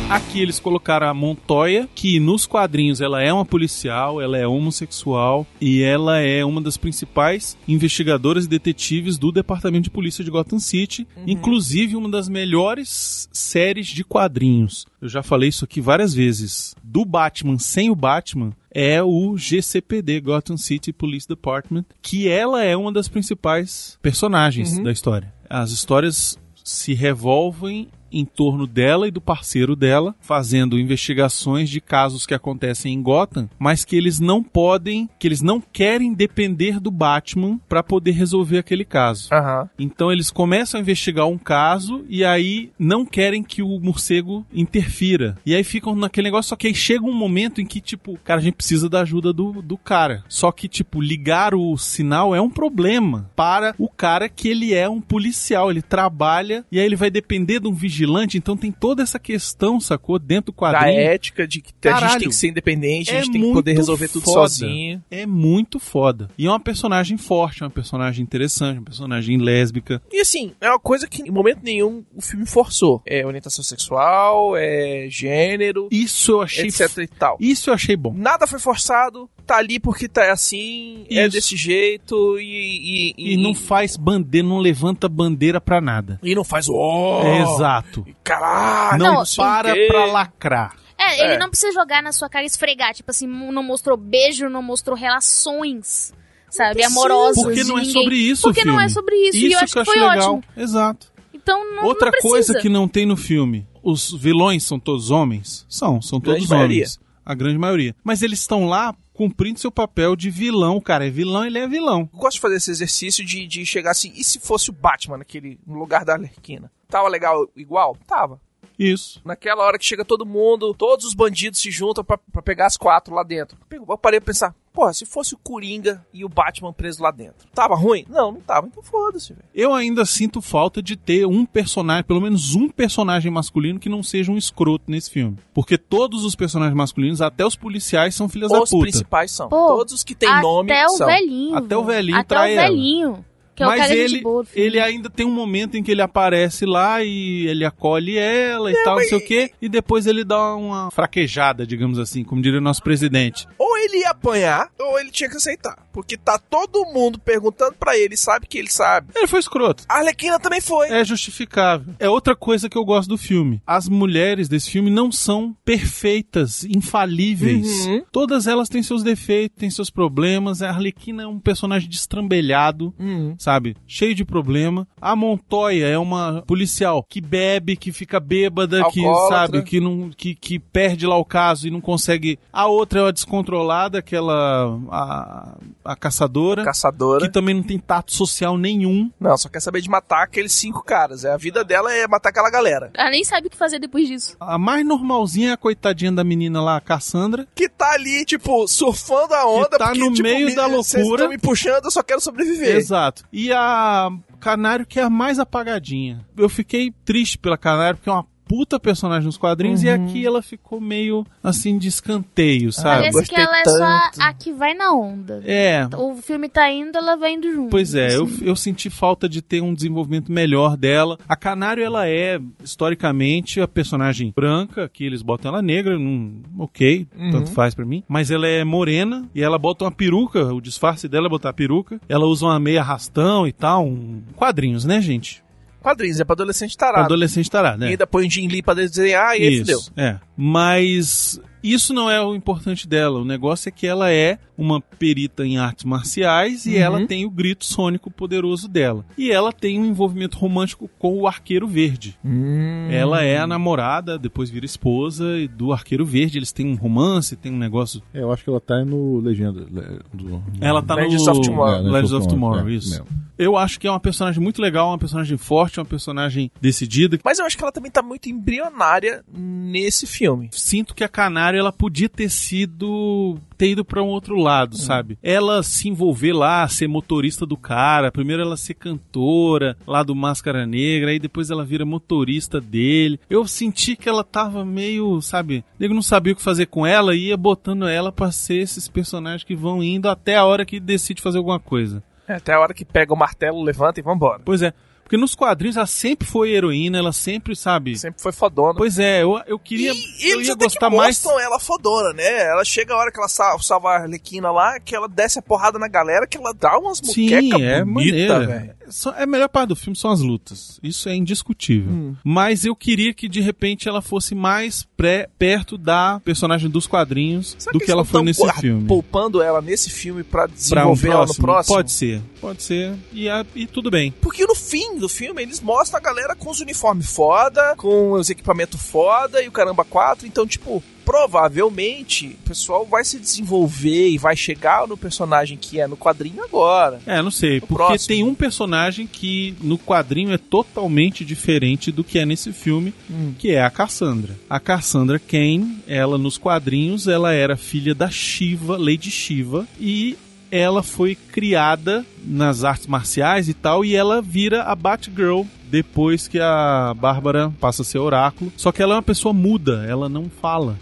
[0.09, 5.45] Aqui eles colocaram a Montoya, que nos quadrinhos ela é uma policial, ela é homossexual
[5.59, 10.59] e ela é uma das principais investigadoras e detetives do Departamento de Polícia de Gotham
[10.59, 14.85] City, inclusive uma das melhores séries de quadrinhos.
[15.01, 16.73] Eu já falei isso aqui várias vezes.
[16.81, 22.77] Do Batman sem o Batman é o GCPD, Gotham City Police Department, que ela é
[22.77, 25.33] uma das principais personagens da história.
[25.49, 32.25] As histórias se revolvem em torno dela e do parceiro dela, fazendo investigações de casos
[32.25, 36.91] que acontecem em Gotham, mas que eles não podem, que eles não querem depender do
[36.91, 39.29] Batman para poder resolver aquele caso.
[39.31, 39.69] Aham.
[39.77, 45.37] Então eles começam a investigar um caso e aí não querem que o morcego interfira.
[45.45, 48.39] E aí ficam naquele negócio, só que aí chega um momento em que, tipo, cara,
[48.39, 50.23] a gente precisa da ajuda do, do cara.
[50.27, 54.89] Só que, tipo, ligar o sinal é um problema para o cara que ele é
[54.89, 57.96] um policial, ele trabalha e aí ele vai depender de um vigilante.
[58.37, 60.19] Então tem toda essa questão, sacou?
[60.19, 60.99] Dentro do Da quadrinho.
[60.99, 62.19] ética de que a gente Caralho.
[62.19, 64.47] tem que ser independente, a É gente tem que poder resolver tudo foda.
[64.49, 65.03] sozinho.
[65.09, 66.29] É muito foda.
[66.37, 70.01] E é uma personagem forte, é uma personagem interessante, uma personagem lésbica.
[70.11, 73.01] E assim, é uma coisa que em momento nenhum o filme forçou.
[73.05, 77.37] É orientação sexual, é gênero, Isso eu achei etc e tal.
[77.39, 78.13] Isso eu achei bom.
[78.13, 81.31] Nada foi forçado, tá ali porque tá assim, é Isso.
[81.31, 83.13] desse jeito e.
[83.17, 86.19] E, E não faz bandeira, não levanta bandeira pra nada.
[86.21, 87.21] e não faz o.
[87.55, 88.05] Exato.
[88.23, 88.99] Caralho!
[89.03, 89.87] Não, não para quê.
[89.87, 90.75] pra lacrar.
[90.99, 91.37] É, ele É.
[91.37, 92.93] não precisa jogar na sua cara e esfregar.
[92.93, 96.13] Tipo assim, não mostrou beijo, não mostrou relações,
[96.49, 96.99] sabe, precisa.
[96.99, 97.43] amorosas.
[97.43, 98.93] Porque não é sobre isso, Porque não é filme.
[98.93, 99.37] sobre isso.
[99.37, 100.33] e eu acho que, eu foi acho legal.
[100.35, 100.43] ótimo.
[100.57, 101.07] Exato.
[101.33, 103.65] Então não, Outra não coisa que não tem no filme.
[103.83, 105.65] os vilões são todos homens?
[105.69, 106.77] São, são Grande todos maioria.
[106.77, 106.99] homens.
[107.25, 107.95] A grande maioria.
[108.03, 111.07] Mas eles estão lá cumprindo seu papel de vilão, cara.
[111.07, 112.07] É vilão, ele é vilão.
[112.13, 115.17] Eu gosto de fazer esse exercício de, de chegar assim, e se fosse o Batman
[115.17, 116.71] naquele, no lugar da Arlequina?
[116.87, 117.97] Tava legal igual?
[118.05, 118.39] Tava.
[118.77, 119.19] Isso.
[119.25, 122.77] Naquela hora que chega todo mundo, todos os bandidos se juntam pra, pra pegar as
[122.77, 123.57] quatro lá dentro.
[123.71, 127.47] Eu parei pra pensar, porra, se fosse o Coringa e o Batman preso lá dentro,
[127.55, 128.05] tava ruim?
[128.07, 129.45] Não, não tava, então foda-se, velho.
[129.53, 134.03] Eu ainda sinto falta de ter um personagem, pelo menos um personagem masculino que não
[134.03, 135.37] seja um escroto nesse filme.
[135.55, 138.83] Porque todos os personagens masculinos, até os policiais, são filhas da Os puta.
[138.83, 139.49] principais são.
[139.49, 141.07] Pô, Todos os que têm Até nome o são.
[141.07, 141.55] velhinho.
[141.55, 143.25] Até o velhinho Até trai o ela.
[143.57, 146.01] Que é o Mas cara ele, boa ele ainda tem um momento em que ele
[146.03, 150.23] aparece lá e ele acolhe ela e tal, não sei o quê, e depois ele
[150.23, 153.47] dá uma fraquejada, digamos assim, como diria o nosso presidente.
[153.57, 155.75] Ou ele ia apanhar, ou ele tinha que aceitar.
[155.91, 159.07] Porque tá todo mundo perguntando pra ele, sabe que ele sabe.
[159.15, 159.83] Ele foi escroto.
[159.89, 160.89] A Arlequina também foi.
[160.89, 161.95] É justificável.
[161.97, 163.59] É outra coisa que eu gosto do filme.
[163.65, 167.87] As mulheres desse filme não são perfeitas, infalíveis.
[167.87, 168.03] Uhum.
[168.11, 170.61] Todas elas têm seus defeitos, têm seus problemas.
[170.61, 173.35] A Arlequina é um personagem destrambelhado, Uhum.
[173.47, 173.77] Sabe?
[173.87, 174.85] Cheio de problema.
[174.99, 179.37] A Montoya é uma policial que bebe, que fica bêbada, que Alcoólatra.
[179.37, 182.37] sabe, que não que, que perde lá o caso e não consegue.
[182.51, 185.55] A outra é a descontrolada, aquela a,
[185.85, 187.25] a caçadora, Caçadora.
[187.25, 189.09] que também não tem tato social nenhum.
[189.17, 191.23] Não, só quer saber de matar aqueles cinco caras.
[191.23, 192.91] É, a vida dela é matar aquela galera.
[192.95, 194.35] Ela nem sabe o que fazer depois disso.
[194.41, 197.47] A mais normalzinha é a coitadinha da menina lá, a Cassandra.
[197.55, 199.69] Que tá ali, tipo, surfando a onda.
[199.69, 201.23] Que tá porque, no tipo, meio me- da Vocês loucura.
[201.23, 202.75] estão me puxando, eu só quero sobreviver.
[202.75, 203.23] Exato.
[203.39, 206.25] E a Canário, que é a mais apagadinha.
[206.35, 210.41] Eu fiquei triste pela Canário, porque é uma puta personagem nos quadrinhos, e aqui ela
[210.41, 213.11] ficou meio, assim, de escanteio, sabe?
[213.11, 213.77] Parece que ela é tanto.
[213.77, 215.41] só a que vai na onda.
[215.45, 217.69] É, O filme tá indo, ela vai indo junto.
[217.69, 218.45] Pois é, eu, assim.
[218.45, 221.17] eu senti falta de ter um desenvolvimento melhor dela.
[221.27, 227.07] A Canário, ela é, historicamente, a personagem branca, que eles botam ela negra, não, ok,
[227.31, 228.03] tanto faz pra mim.
[228.07, 231.53] Mas ela é morena e ela bota uma peruca, o disfarce dela é botar a
[231.53, 231.99] peruca.
[232.07, 234.21] Ela usa uma meia arrastão e tal, um...
[234.35, 235.43] quadrinhos, né, gente?
[235.87, 237.05] Quadrinhos, é pra adolescente Pra tarado.
[237.05, 237.87] adolescente tarado, E né?
[237.89, 239.79] ainda põe o Jim Lee pra desenhar e aí fudeu.
[239.79, 240.17] Isso, é.
[240.35, 243.19] Mas isso não é o importante dela.
[243.19, 246.81] O negócio é que ela é uma perita em artes marciais e Uhum.
[246.81, 249.05] ela tem o grito sônico poderoso dela.
[249.17, 252.17] E ela tem um envolvimento romântico com o Arqueiro Verde.
[252.25, 252.87] Hum.
[252.89, 256.39] Ela é a namorada, depois vira esposa do Arqueiro Verde.
[256.39, 258.01] Eles têm um romance, tem um negócio.
[258.13, 259.59] É, eu acho que ela tá no Legenda.
[259.69, 261.75] le- Do, Ela tá Legends no of Tomorrow.
[261.75, 262.89] É, Legends of Tomorrow, é, isso.
[262.89, 263.05] mesmo.
[263.37, 267.19] Eu acho que é uma personagem muito legal, uma personagem forte, uma personagem decidida.
[267.23, 270.49] Mas eu acho que ela também tá muito embrionária nesse filme.
[270.51, 275.17] sinto que a Canário ela podia ter sido ter ido pra um outro lado, sabe?
[275.21, 280.65] Ela se envolver lá, ser motorista do cara, primeiro ela ser cantora lá do Máscara
[280.65, 283.19] Negra, aí depois ela vira motorista dele.
[283.29, 285.63] Eu senti que ela tava meio, sabe?
[285.79, 288.87] Nego não sabia o que fazer com ela e ia botando ela pra ser esses
[288.87, 292.03] personagens que vão indo até a hora que decide fazer alguma coisa.
[292.27, 294.41] É, até a hora que pega o martelo, levanta e vambora.
[294.43, 294.73] Pois é,
[295.07, 297.97] porque nos quadrinhos ela sempre foi heroína, ela sempre, sabe?
[297.97, 298.73] Sempre foi fodona.
[298.75, 301.57] Pois é, eu, eu queria E eu eles ia até gostar que mais mostram ela
[301.59, 302.43] fodona, né?
[302.49, 305.41] Ela chega a hora que ela sa- salva a Arlequina lá, que ela desce a
[305.41, 308.76] porrada na galera, que ela dá umas Sim, muquecas é bonita, velho.
[309.17, 310.79] É a melhor parte do filme são as lutas.
[310.81, 311.91] Isso é indiscutível.
[311.91, 312.15] Hum.
[312.23, 317.55] Mas eu queria que de repente ela fosse mais pré, perto da personagem dos quadrinhos
[317.59, 318.87] Será do que, eles ela foi nesse filme.
[318.87, 320.51] Poupando ela nesse filme pra Pra
[320.87, 321.75] um desenvolver ela no próximo?
[321.75, 322.93] Pode ser, pode ser.
[323.11, 324.11] E, a- e tudo bem.
[324.21, 328.29] Porque no fim do filme eles mostram a galera com os uniformes foda, com os
[328.29, 330.25] equipamentos foda e o caramba 4.
[330.27, 335.87] Então, tipo, provavelmente o pessoal vai se desenvolver e vai chegar no personagem que é
[335.87, 336.99] no quadrinho agora.
[337.05, 337.61] É, não sei.
[337.61, 338.07] Porque próximo.
[338.07, 343.33] tem um personagem que no quadrinho é totalmente diferente do que é nesse filme, Hum.
[343.39, 344.35] que é a Cassandra.
[344.49, 350.17] A Cassandra Kane, ela nos quadrinhos, ela era filha da Shiva, Lady Shiva, e
[350.51, 356.39] ela foi criada nas artes marciais e tal, e ela vira a Batgirl depois que
[356.39, 358.51] a Bárbara passa a ser oráculo.
[358.55, 360.77] Só que ela é uma pessoa muda, ela não fala.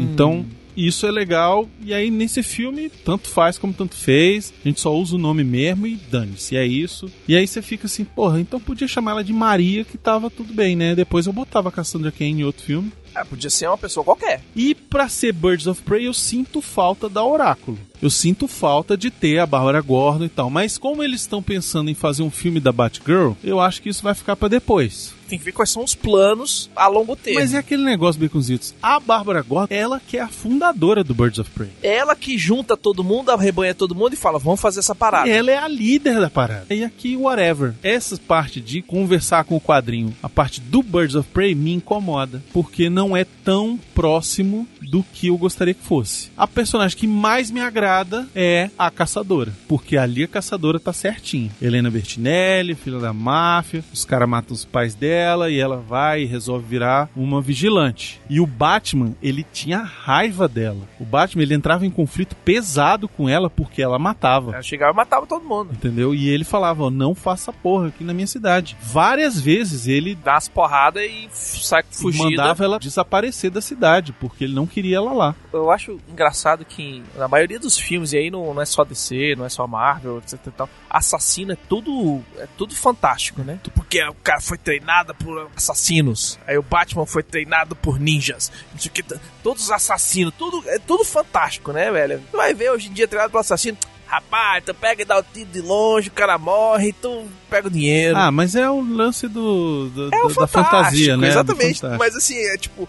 [0.00, 0.44] Então,
[0.76, 1.68] isso é legal.
[1.82, 4.52] E aí, nesse filme, tanto faz como tanto fez.
[4.64, 7.10] A gente só usa o nome mesmo e dane-se, é isso.
[7.26, 10.52] E aí você fica assim, porra, então podia chamar ela de Maria, que tava tudo
[10.52, 10.94] bem, né?
[10.94, 12.92] Depois eu botava a Cassandra Kane em outro filme.
[13.16, 14.42] É, podia ser uma pessoa qualquer.
[14.54, 17.78] E pra ser Birds of Prey, eu sinto falta da Oráculo.
[18.02, 20.50] Eu sinto falta de ter a Bárbara Gordon e tal.
[20.50, 24.02] Mas como eles estão pensando em fazer um filme da Batgirl, eu acho que isso
[24.02, 25.14] vai ficar pra depois.
[25.28, 27.40] Tem que ver quais são os planos a longo termo.
[27.40, 28.74] Mas é aquele negócio, Baconzitos.
[28.82, 31.70] A Bárbara Gordon, ela que é a fundadora do Birds of Prey.
[31.82, 35.28] Ela que junta todo mundo, arrebanha todo mundo e fala, vamos fazer essa parada.
[35.28, 36.66] Ela é a líder da parada.
[36.70, 37.74] E aqui, whatever.
[37.82, 42.42] Essa parte de conversar com o quadrinho, a parte do Birds of Prey, me incomoda.
[42.52, 46.30] Porque não é tão próximo do que eu gostaria que fosse.
[46.36, 49.52] A personagem que mais me agrada é a caçadora.
[49.66, 51.50] Porque ali a caçadora tá certinha.
[51.60, 55.15] Helena Bertinelli, filha da máfia, os caras matam os pais dela
[55.50, 58.20] e ela vai e resolve virar uma vigilante.
[58.28, 60.80] E o Batman, ele tinha raiva dela.
[60.98, 64.52] O Batman, ele entrava em conflito pesado com ela porque ela matava.
[64.52, 65.72] Ela chegava e matava todo mundo.
[65.72, 66.14] Entendeu?
[66.14, 68.76] E ele falava, ó, não faça porra aqui na minha cidade.
[68.80, 72.24] Várias vezes ele Dá as porradas e sai fugida.
[72.24, 75.34] mandava ela desaparecer da cidade, porque ele não queria ela lá.
[75.52, 79.34] Eu acho engraçado que na maioria dos filmes, e aí não, não é só DC,
[79.36, 83.58] não é só Marvel, etc e tal, assassino é tudo, é tudo fantástico, né?
[83.74, 88.50] Porque o cara foi treinado por assassinos, aí o Batman foi treinado por ninjas,
[88.92, 89.02] que,
[89.42, 92.22] todos os assassinos, tudo, é tudo fantástico, né, velho?
[92.30, 95.22] Tu vai ver hoje em dia treinado por assassino, rapaz, tu pega e dá o
[95.22, 98.16] tiro de longe, o cara morre, tu pega o dinheiro.
[98.16, 101.26] Ah, mas é o lance do, do- É o da, fantasia, né?
[101.26, 101.84] Do Exatamente.
[101.98, 102.88] Mas assim, é tipo,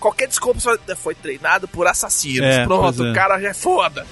[0.00, 2.48] qualquer desculpa só foi treinado por assassinos.
[2.48, 3.10] É, Pronto, é.
[3.10, 4.04] o cara já é foda.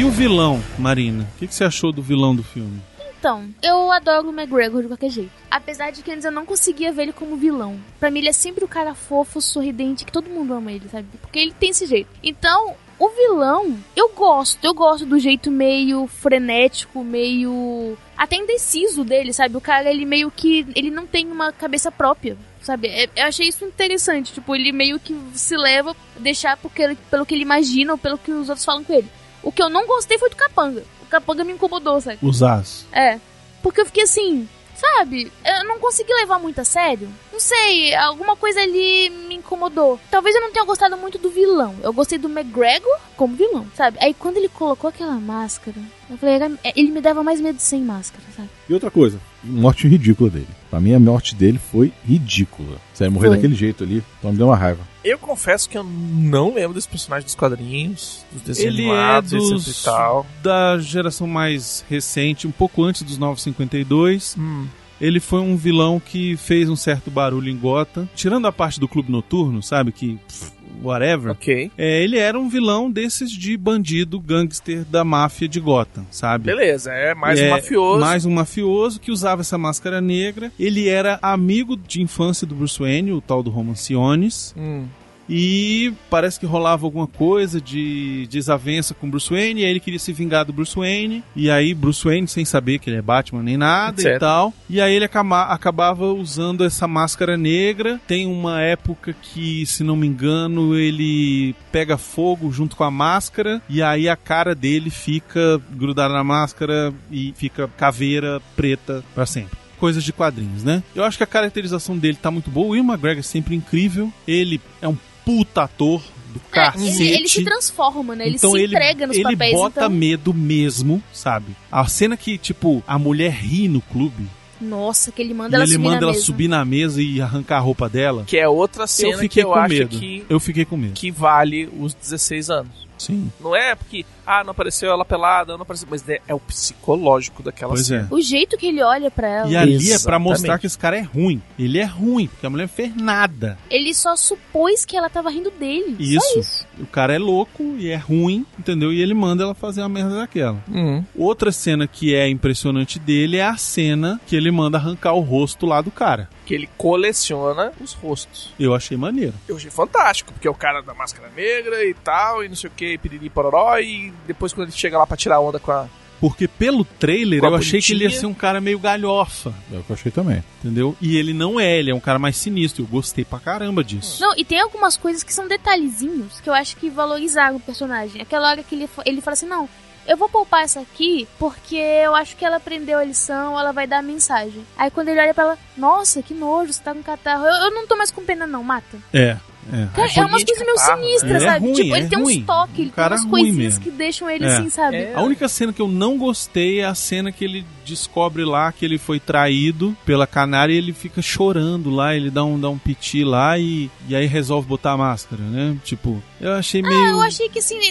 [0.00, 1.28] E o vilão, Marina?
[1.36, 2.80] O que, que você achou do vilão do filme?
[3.18, 5.30] Então, eu adoro o McGregor de qualquer jeito.
[5.50, 7.78] Apesar de que antes eu não conseguia ver ele como vilão.
[7.98, 11.06] Pra mim, ele é sempre o cara fofo, sorridente, que todo mundo ama ele, sabe?
[11.20, 12.08] Porque ele tem esse jeito.
[12.22, 14.58] Então, o vilão, eu gosto.
[14.64, 17.98] Eu gosto do jeito meio frenético, meio.
[18.16, 19.54] até indeciso dele, sabe?
[19.54, 20.66] O cara, ele meio que.
[20.74, 22.38] ele não tem uma cabeça própria.
[22.62, 22.88] Sabe?
[22.88, 24.32] É- Eu achei isso interessante.
[24.32, 28.30] Tipo, ele meio que se leva deixar porque pelo que ele imagina ou pelo que
[28.32, 29.08] os outros falam com ele.
[29.42, 30.84] O que eu não gostei foi do Capanga.
[31.02, 32.18] O Capanga me incomodou, sabe?
[32.22, 32.86] Os As.
[32.92, 33.18] É.
[33.62, 35.30] Porque eu fiquei assim, sabe?
[35.44, 37.08] Eu não consegui levar muito a sério.
[37.32, 40.00] Não sei, alguma coisa ali me incomodou.
[40.10, 41.74] Talvez eu não tenha gostado muito do vilão.
[41.82, 43.98] Eu gostei do McGregor como vilão, sabe?
[44.00, 45.76] Aí quando ele colocou aquela máscara,
[46.08, 48.48] eu falei, ele me dava mais medo sem máscara, sabe?
[48.68, 50.48] E outra coisa, morte ridícula dele.
[50.70, 52.76] Pra mim, a morte dele foi ridícula.
[52.92, 53.36] Você ia morrer Foi.
[53.36, 54.80] daquele jeito ali, então me deu uma raiva.
[55.02, 59.66] Eu confesso que eu não lembro desse personagem dos quadrinhos, dos desenhos Ele é dos,
[59.66, 60.26] e tal.
[60.42, 64.36] da geração mais recente, um pouco antes dos 952.
[64.38, 64.66] Hum.
[65.00, 68.06] Ele foi um vilão que fez um certo barulho em Gotham.
[68.14, 69.90] Tirando a parte do Clube Noturno, sabe?
[69.92, 70.18] Que.
[70.28, 71.32] pff, whatever.
[71.32, 71.70] Ok.
[71.76, 76.44] É, ele era um vilão desses de bandido, gangster da máfia de Gotham, sabe?
[76.46, 78.00] Beleza, é mais É, um mafioso.
[78.00, 80.52] Mais um mafioso que usava essa máscara negra.
[80.58, 84.54] Ele era amigo de infância do Bruce Wayne, o tal do Romanciones.
[84.56, 84.84] Hum.
[85.32, 89.60] E parece que rolava alguma coisa de desavença com Bruce Wayne.
[89.60, 91.22] E aí ele queria se vingar do Bruce Wayne.
[91.36, 94.20] E aí Bruce Wayne, sem saber que ele é Batman nem nada e Certo.
[94.20, 94.52] tal.
[94.68, 98.00] E aí ele acaba- acabava usando essa máscara negra.
[98.08, 103.62] Tem uma época que, se não me engano, ele pega fogo junto com a máscara.
[103.68, 109.60] E aí a cara dele fica grudada na máscara e fica caveira preta pra sempre
[109.78, 110.82] coisas de quadrinhos, né?
[110.94, 112.66] Eu acho que a caracterização dele tá muito boa.
[112.66, 114.12] O Will McGregor é sempre incrível.
[114.28, 114.94] Ele é um
[115.38, 116.00] puta ator
[116.32, 117.02] do É, cacete.
[117.02, 118.26] ele, ele se transforma, né?
[118.26, 119.52] Ele então se ele, entrega nos ele papéis.
[119.54, 119.90] bota então...
[119.90, 121.56] medo mesmo, sabe?
[121.70, 124.26] A cena que, tipo, a mulher ri no clube
[124.60, 126.24] Nossa, que ele manda e ela ele subir manda na ela mesa.
[126.24, 128.24] subir na mesa e arrancar a roupa dela.
[128.26, 129.98] Que é outra eu cena que fiquei eu com acho medo.
[129.98, 130.92] que, Eu fiquei com medo.
[130.94, 132.89] que vale os 16 anos.
[133.00, 133.32] Sim.
[133.40, 135.88] Não é porque, ah, não apareceu ela pelada, não apareceu.
[135.90, 138.08] Mas é, é o psicológico daquela Pois cena.
[138.10, 138.14] é.
[138.14, 139.48] O jeito que ele olha pra ela.
[139.50, 140.28] E ali é pra Exatamente.
[140.28, 141.42] mostrar que esse cara é ruim.
[141.58, 143.58] Ele é ruim, porque a mulher não fez nada.
[143.70, 145.96] Ele só supôs que ela tava rindo dele.
[145.98, 146.38] Isso.
[146.38, 146.66] isso.
[146.78, 148.92] O cara é louco e é ruim, entendeu?
[148.92, 150.62] E ele manda ela fazer uma merda daquela.
[150.68, 151.04] Uhum.
[151.16, 155.66] Outra cena que é impressionante dele é a cena que ele manda arrancar o rosto
[155.66, 156.28] lá do cara.
[156.50, 158.52] Que ele coleciona os rostos.
[158.58, 159.34] Eu achei maneiro.
[159.48, 162.68] Eu achei fantástico, porque é o cara da máscara negra e tal, e não sei
[162.68, 165.86] o que, piriri pororó, e depois quando ele chega lá pra tirar onda com a.
[166.20, 169.84] Porque pelo trailer eu achei que ele ia ser um cara meio galhofa, É o
[169.84, 170.42] que eu achei também.
[170.58, 170.96] entendeu?
[171.00, 172.82] E ele não é, ele é um cara mais sinistro.
[172.82, 174.20] Eu gostei pra caramba disso.
[174.20, 178.20] Não, e tem algumas coisas que são detalhezinhos que eu acho que valorizaram o personagem.
[178.20, 179.68] Aquela hora que ele, ele fala assim: não,
[180.06, 183.86] eu vou poupar essa aqui porque eu acho que ela aprendeu a lição, ela vai
[183.86, 184.64] dar a mensagem.
[184.76, 187.46] Aí quando ele olha pra ela, nossa, que nojo, você tá com catarro.
[187.46, 188.98] Eu, eu não tô mais com pena, não, mata.
[189.12, 189.36] É.
[189.72, 189.86] É.
[189.94, 191.30] Cara, é umas coisas meio catarro, sinistras?
[191.42, 191.64] É sabe?
[191.66, 192.38] ruim, tipo, ele é tem ruim.
[192.40, 193.80] estoque, ele Um cara tem umas ruim coisinhas mesmo.
[193.84, 194.48] que deixam ele É.
[194.48, 194.96] assim, sabe?
[194.96, 195.12] É.
[195.14, 198.84] A única cena que eu não gostei é a cena que ele descobre lá que
[198.84, 202.78] ele foi traído pela canária e ele fica chorando lá, ele dá um, dá um
[202.78, 205.76] piti lá e, e aí resolve botar a máscara, né?
[205.84, 206.94] Tipo, eu achei meio.
[207.04, 207.82] Ah, eu achei que assim, não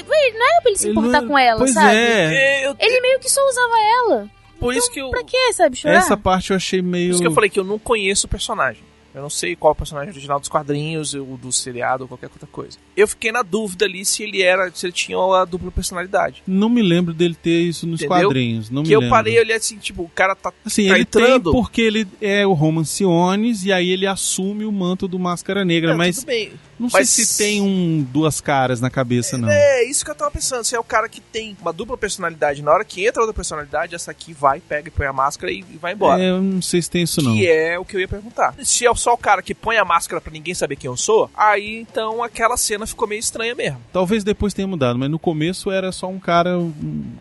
[0.51, 1.95] era pra ele se Ele importar não- com ela, pois sabe?
[1.95, 2.61] é.
[2.63, 4.27] É, eu- Ele meio que só usava ela.
[4.59, 5.09] por isso que eu.
[5.11, 5.77] Pra quê, sabe?
[5.77, 5.95] Chorar?
[5.95, 7.11] Essa parte eu achei Por meio.
[7.11, 8.83] isso que eu falei que eu não conheço o personagem.
[9.13, 12.27] Eu não sei qual é o personagem original dos quadrinhos, ou do seriado, ou qualquer
[12.27, 12.77] outra coisa.
[12.95, 16.43] Eu fiquei na dúvida ali se ele era, se ele tinha a dupla personalidade.
[16.45, 18.27] Não me lembro dele ter isso nos Entendeu?
[18.27, 18.69] quadrinhos.
[18.69, 19.15] Não que me eu lembro.
[19.15, 20.53] parei olhei assim, tipo, o cara tá.
[20.65, 21.51] Assim, tá ele tem entrando.
[21.51, 25.97] porque ele é o Romanciones e aí ele assume o manto do Máscara Negra, Não,
[25.97, 26.51] mas tudo bem.
[26.79, 29.49] não mas- sei se tem um duas caras na cabeça, não.
[29.49, 30.63] É, isso que eu tava pensando.
[30.63, 33.95] Se é o cara que tem uma dupla personalidade, na hora que entra outra personalidade,
[33.95, 36.21] essa aqui vai, pega e põe a máscara e, e vai embora.
[36.21, 37.33] É, eu não sei se tem isso, não.
[37.35, 38.53] Que é o que eu ia perguntar.
[38.63, 41.29] Se é só o cara que põe a máscara pra ninguém saber quem eu sou,
[41.35, 43.79] aí então aquela cena ficou meio estranha mesmo.
[43.91, 46.59] Talvez depois tenha mudado, mas no começo era só um cara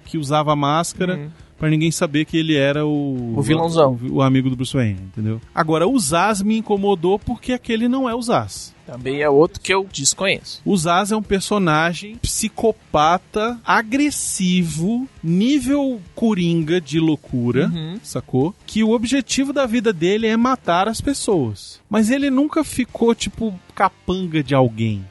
[0.05, 1.31] que usava máscara Uhum.
[1.59, 3.99] pra ninguém saber que ele era o O vilãozão.
[4.03, 5.41] o, o amigo do Bruce Wayne, entendeu?
[5.55, 8.75] Agora o Zaz me incomodou porque aquele não é o Zaz.
[8.91, 10.63] Também é outro que eu desconheço.
[10.65, 18.01] O Zaz é um personagem psicopata, agressivo, nível coringa de loucura, Uhum.
[18.03, 18.55] sacou?
[18.67, 21.81] Que o objetivo da vida dele é matar as pessoas.
[21.91, 25.05] Mas ele nunca ficou, tipo, capanga de alguém.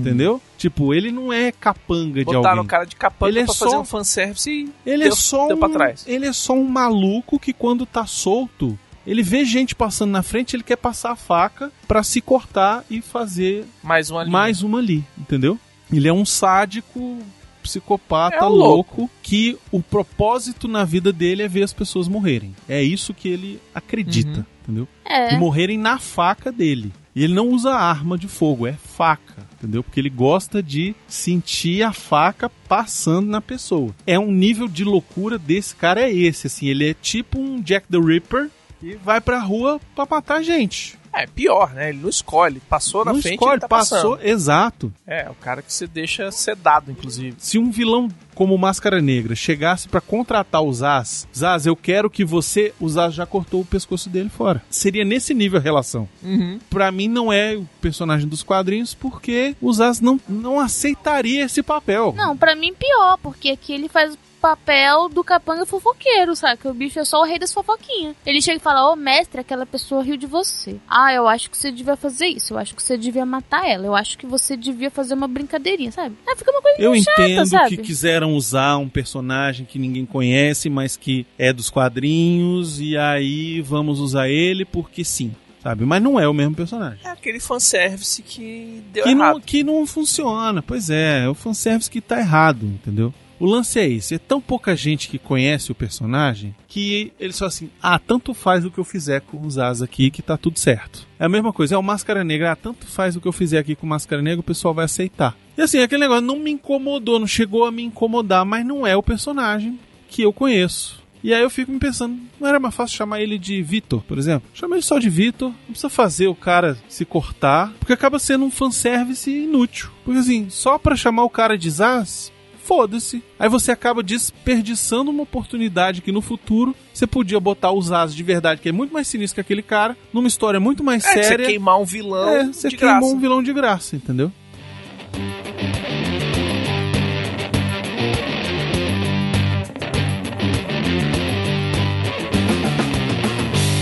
[0.00, 0.40] Entendeu?
[0.56, 2.64] Tipo, ele não é capanga de Botaram alguém.
[2.64, 5.16] o cara de capanga Ele é pra só- fazer um fanservice e Ele deu, é
[5.16, 5.60] só um,
[6.06, 8.78] ele é só um maluco que quando tá solto,
[9.10, 13.00] ele vê gente passando na frente, ele quer passar a faca pra se cortar e
[13.02, 14.32] fazer Mais uma linha.
[14.32, 15.58] mais uma ali, entendeu?
[15.92, 17.18] Ele é um sádico
[17.62, 19.10] psicopata É um louco.
[19.22, 22.54] que o propósito na vida dele é ver as pessoas morrerem.
[22.68, 24.44] É isso que ele acredita, Uhum.
[24.62, 24.88] entendeu?
[25.04, 25.34] É.
[25.34, 26.92] E morrerem na faca dele.
[27.14, 29.82] E ele não usa arma de fogo, é faca, entendeu?
[29.82, 33.92] Porque ele gosta de sentir a faca passando na pessoa.
[34.06, 37.88] É um nível de loucura desse cara é esse, assim, ele é tipo um Jack
[37.88, 38.48] the Ripper
[38.82, 40.98] e vai pra rua pra matar gente.
[41.12, 41.88] É, pior, né?
[41.88, 42.60] Ele não escolhe.
[42.68, 44.28] Passou na não frente escolhe, ele tá passou, passando.
[44.28, 44.92] exato.
[45.04, 47.34] É, o cara que você deixa sedado, inclusive.
[47.38, 52.24] Se um vilão como Máscara Negra chegasse pra contratar o Zaz, Zaz, eu quero que
[52.24, 52.72] você.
[52.78, 54.62] O Zaz já cortou o pescoço dele fora.
[54.70, 56.08] Seria nesse nível a relação.
[56.22, 56.60] Uhum.
[56.70, 61.60] Pra mim, não é o personagem dos quadrinhos, porque o Zaz não, não aceitaria esse
[61.60, 62.14] papel.
[62.16, 66.60] Não, pra mim pior, porque aqui ele faz papel do capanga fofoqueiro, sabe?
[66.60, 68.16] Que o bicho é só o rei das fofoquinhas.
[68.24, 70.76] Ele chega e fala, ô mestre, aquela pessoa riu de você.
[70.88, 73.86] Ah, eu acho que você devia fazer isso, eu acho que você devia matar ela,
[73.86, 76.16] eu acho que você devia fazer uma brincadeirinha, sabe?
[76.26, 77.76] Aí fica uma coisa Eu chata, entendo sabe?
[77.76, 83.60] que quiseram usar um personagem que ninguém conhece, mas que é dos quadrinhos, e aí
[83.60, 85.84] vamos usar ele porque sim, sabe?
[85.84, 86.98] Mas não é o mesmo personagem.
[87.04, 89.34] É aquele fanservice que deu que errado.
[89.34, 90.62] não, que não funciona.
[90.62, 93.12] Pois é, é o fanservice que tá errado, entendeu?
[93.40, 97.48] O lance é esse, é tão pouca gente que conhece o personagem que eles falam
[97.48, 100.58] assim, ah, tanto faz o que eu fizer com os As aqui que tá tudo
[100.58, 101.08] certo.
[101.18, 103.58] É a mesma coisa, é o Máscara Negra, ah, tanto faz o que eu fizer
[103.58, 105.34] aqui com o Máscara Negra, o pessoal vai aceitar.
[105.56, 108.94] E assim, aquele negócio não me incomodou, não chegou a me incomodar, mas não é
[108.94, 111.00] o personagem que eu conheço.
[111.24, 114.18] E aí eu fico me pensando, não era mais fácil chamar ele de Vitor, por
[114.18, 114.50] exemplo?
[114.52, 118.44] Chama ele só de Vitor, não precisa fazer o cara se cortar, porque acaba sendo
[118.44, 119.90] um fanservice inútil.
[120.04, 122.32] Porque assim, só pra chamar o cara de Zaz,
[122.64, 123.22] foda-se.
[123.38, 128.22] Aí você acaba desperdiçando uma oportunidade que no futuro você podia botar o Zaz de
[128.22, 131.14] verdade, que é muito mais sinistro que aquele cara, numa história muito mais É, que
[131.14, 131.46] você séria.
[131.46, 133.14] queimar um vilão É, você de queimou graça.
[133.14, 134.30] um vilão de graça, entendeu?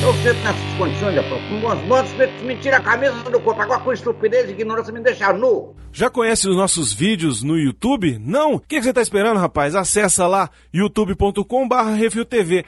[0.09, 3.61] Eu sento nessas condições, Japão, com motos que me tira a camisa do corpo.
[3.61, 5.77] Agora com estupidez e ignorância me deixa nu.
[5.93, 8.19] Já conhece os nossos vídeos no YouTube?
[8.19, 8.55] Não?
[8.55, 9.75] O que, que você tá esperando, rapaz?
[9.75, 12.65] Acessa lá youtube.com barra RefilTV.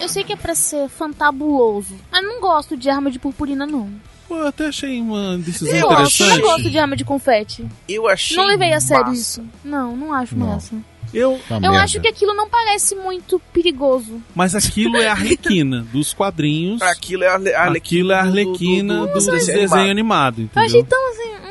[0.00, 3.90] Eu sei que é pra ser fantabuloso, mas não gosto de arma de purpurina, não.
[4.28, 6.30] Pô, eu até achei uma decisão Eu interessante.
[6.30, 7.64] não gosto de arma de confete.
[7.88, 9.20] Eu achei Não levei a sério massa.
[9.20, 9.44] isso.
[9.64, 10.46] Não, não acho Não.
[10.48, 10.74] massa.
[11.14, 11.82] Eu, Tá Eu merda.
[11.82, 14.20] acho que aquilo não parece muito perigoso.
[14.34, 16.82] mas aquilo é a Arlequina dos quadrinhos.
[16.82, 19.60] Aquilo é a Arle- a Arlequina, Aquilo é a Arlequina do, do, do, do desenho
[19.60, 20.34] desenho animado.
[20.40, 21.45] animado, Eu achei tão assim,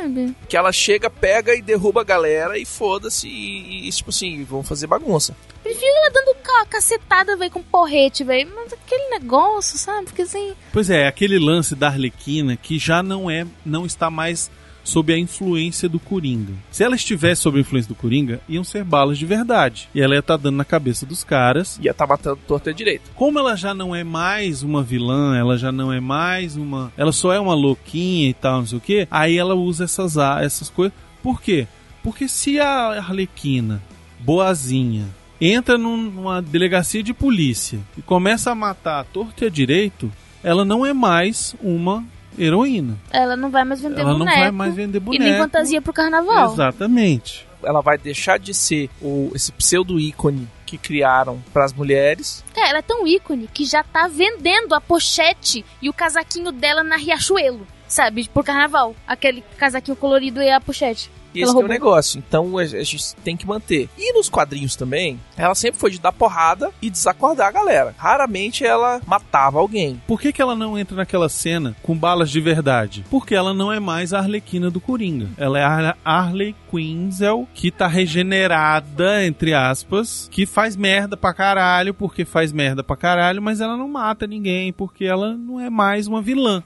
[0.00, 0.34] sabe?
[0.48, 4.62] Que ela chega, pega e derruba a galera e foda-se e, e, tipo assim, vão
[4.62, 5.36] fazer bagunça.
[5.62, 8.50] Prefiro ela dando ca cacetada, velho, com porrete, velho.
[8.54, 10.06] Mas aquele negócio, sabe?
[10.06, 10.54] Porque assim.
[10.72, 14.50] Pois é, aquele lance da Arlequina que já não é, não está mais
[14.90, 16.52] sob a influência do Coringa.
[16.70, 19.88] Se ela estivesse sob a influência do Coringa, iam ser balas de verdade.
[19.94, 21.78] E ela ia estar dando na cabeça dos caras.
[21.80, 23.10] Ia tá matando torta direito.
[23.14, 26.92] Como ela já não é mais uma vilã, ela já não é mais uma.
[26.96, 30.16] Ela só é uma louquinha e tal, não sei o que, aí ela usa essas,
[30.16, 30.92] essas coisas.
[31.22, 31.66] Por quê?
[32.02, 33.80] Porque se a Arlequina,
[34.20, 35.06] boazinha,
[35.40, 40.10] entra num- numa delegacia de polícia e começa a matar a torta e a direito,
[40.42, 42.04] ela não é mais uma
[42.40, 42.96] heroína.
[43.10, 44.30] Ela não vai mais vender ela boneco.
[44.36, 45.24] não vai mais vender E boneco.
[45.24, 46.52] nem fantasia pro carnaval.
[46.52, 47.46] Exatamente.
[47.62, 52.42] Ela vai deixar de ser o, esse pseudo ícone que criaram pras mulheres.
[52.56, 56.82] É, ela é tão ícone que já tá vendendo a pochete e o casaquinho dela
[56.82, 58.28] na Riachuelo, sabe?
[58.32, 58.94] Por carnaval.
[59.06, 61.10] Aquele casaquinho colorido e a pochete.
[61.34, 62.18] E esse que é o negócio.
[62.18, 63.88] Então a gente tem que manter.
[63.96, 67.94] E nos quadrinhos também, ela sempre foi de dar porrada e desacordar a galera.
[67.96, 70.00] Raramente ela matava alguém.
[70.06, 73.04] Por que, que ela não entra naquela cena com balas de verdade?
[73.10, 75.28] Porque ela não é mais a Arlequina do Coringa.
[75.36, 81.94] Ela é a Harley Quinzel, que tá regenerada, entre aspas, que faz merda pra caralho,
[81.94, 86.06] porque faz merda pra caralho, mas ela não mata ninguém, porque ela não é mais
[86.06, 86.62] uma vilã.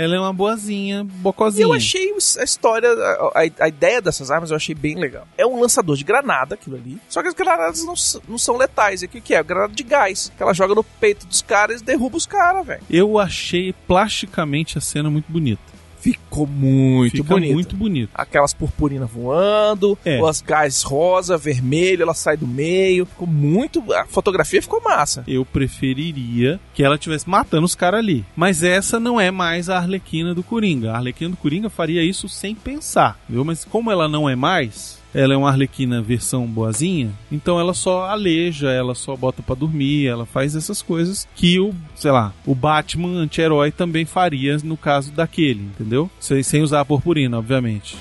[0.00, 1.66] Ela é uma boazinha, E bocozinha.
[1.66, 5.26] eu achei a história, a, a- a ideia dessas armas eu achei bem legal.
[5.36, 6.98] É um lançador de granada, aquilo ali.
[7.08, 7.94] Só que as granadas não,
[8.28, 9.02] não são letais.
[9.02, 9.42] E o que, que é?
[9.42, 10.30] Granada de gás.
[10.36, 12.82] Que ela joga no peito dos caras e derruba os caras, velho.
[12.88, 15.60] Eu achei plasticamente a cena muito bonita.
[16.00, 17.52] Ficou muito Fica bonito.
[17.54, 18.10] muito bonito.
[18.14, 20.20] Aquelas purpurinas voando, É.
[20.28, 23.04] as gás rosa, vermelho, ela sai do meio.
[23.06, 23.82] Ficou muito.
[23.92, 25.24] A fotografia ficou massa.
[25.26, 28.24] Eu preferiria que ela estivesse matando os caras ali.
[28.36, 30.92] Mas essa não é mais a Arlequina do Coringa.
[30.92, 33.44] A Arlequina do Coringa faria isso sem pensar, viu?
[33.44, 38.04] Mas como ela não é mais, ela é uma Arlequina versão boazinha, então ela só
[38.04, 42.54] aleja, ela só bota pra dormir, ela faz essas coisas que o, sei lá, o
[42.54, 46.10] Batman anti-herói também faria no caso daquele, entendeu?
[46.20, 47.96] Sem, sem usar a purpurina, obviamente.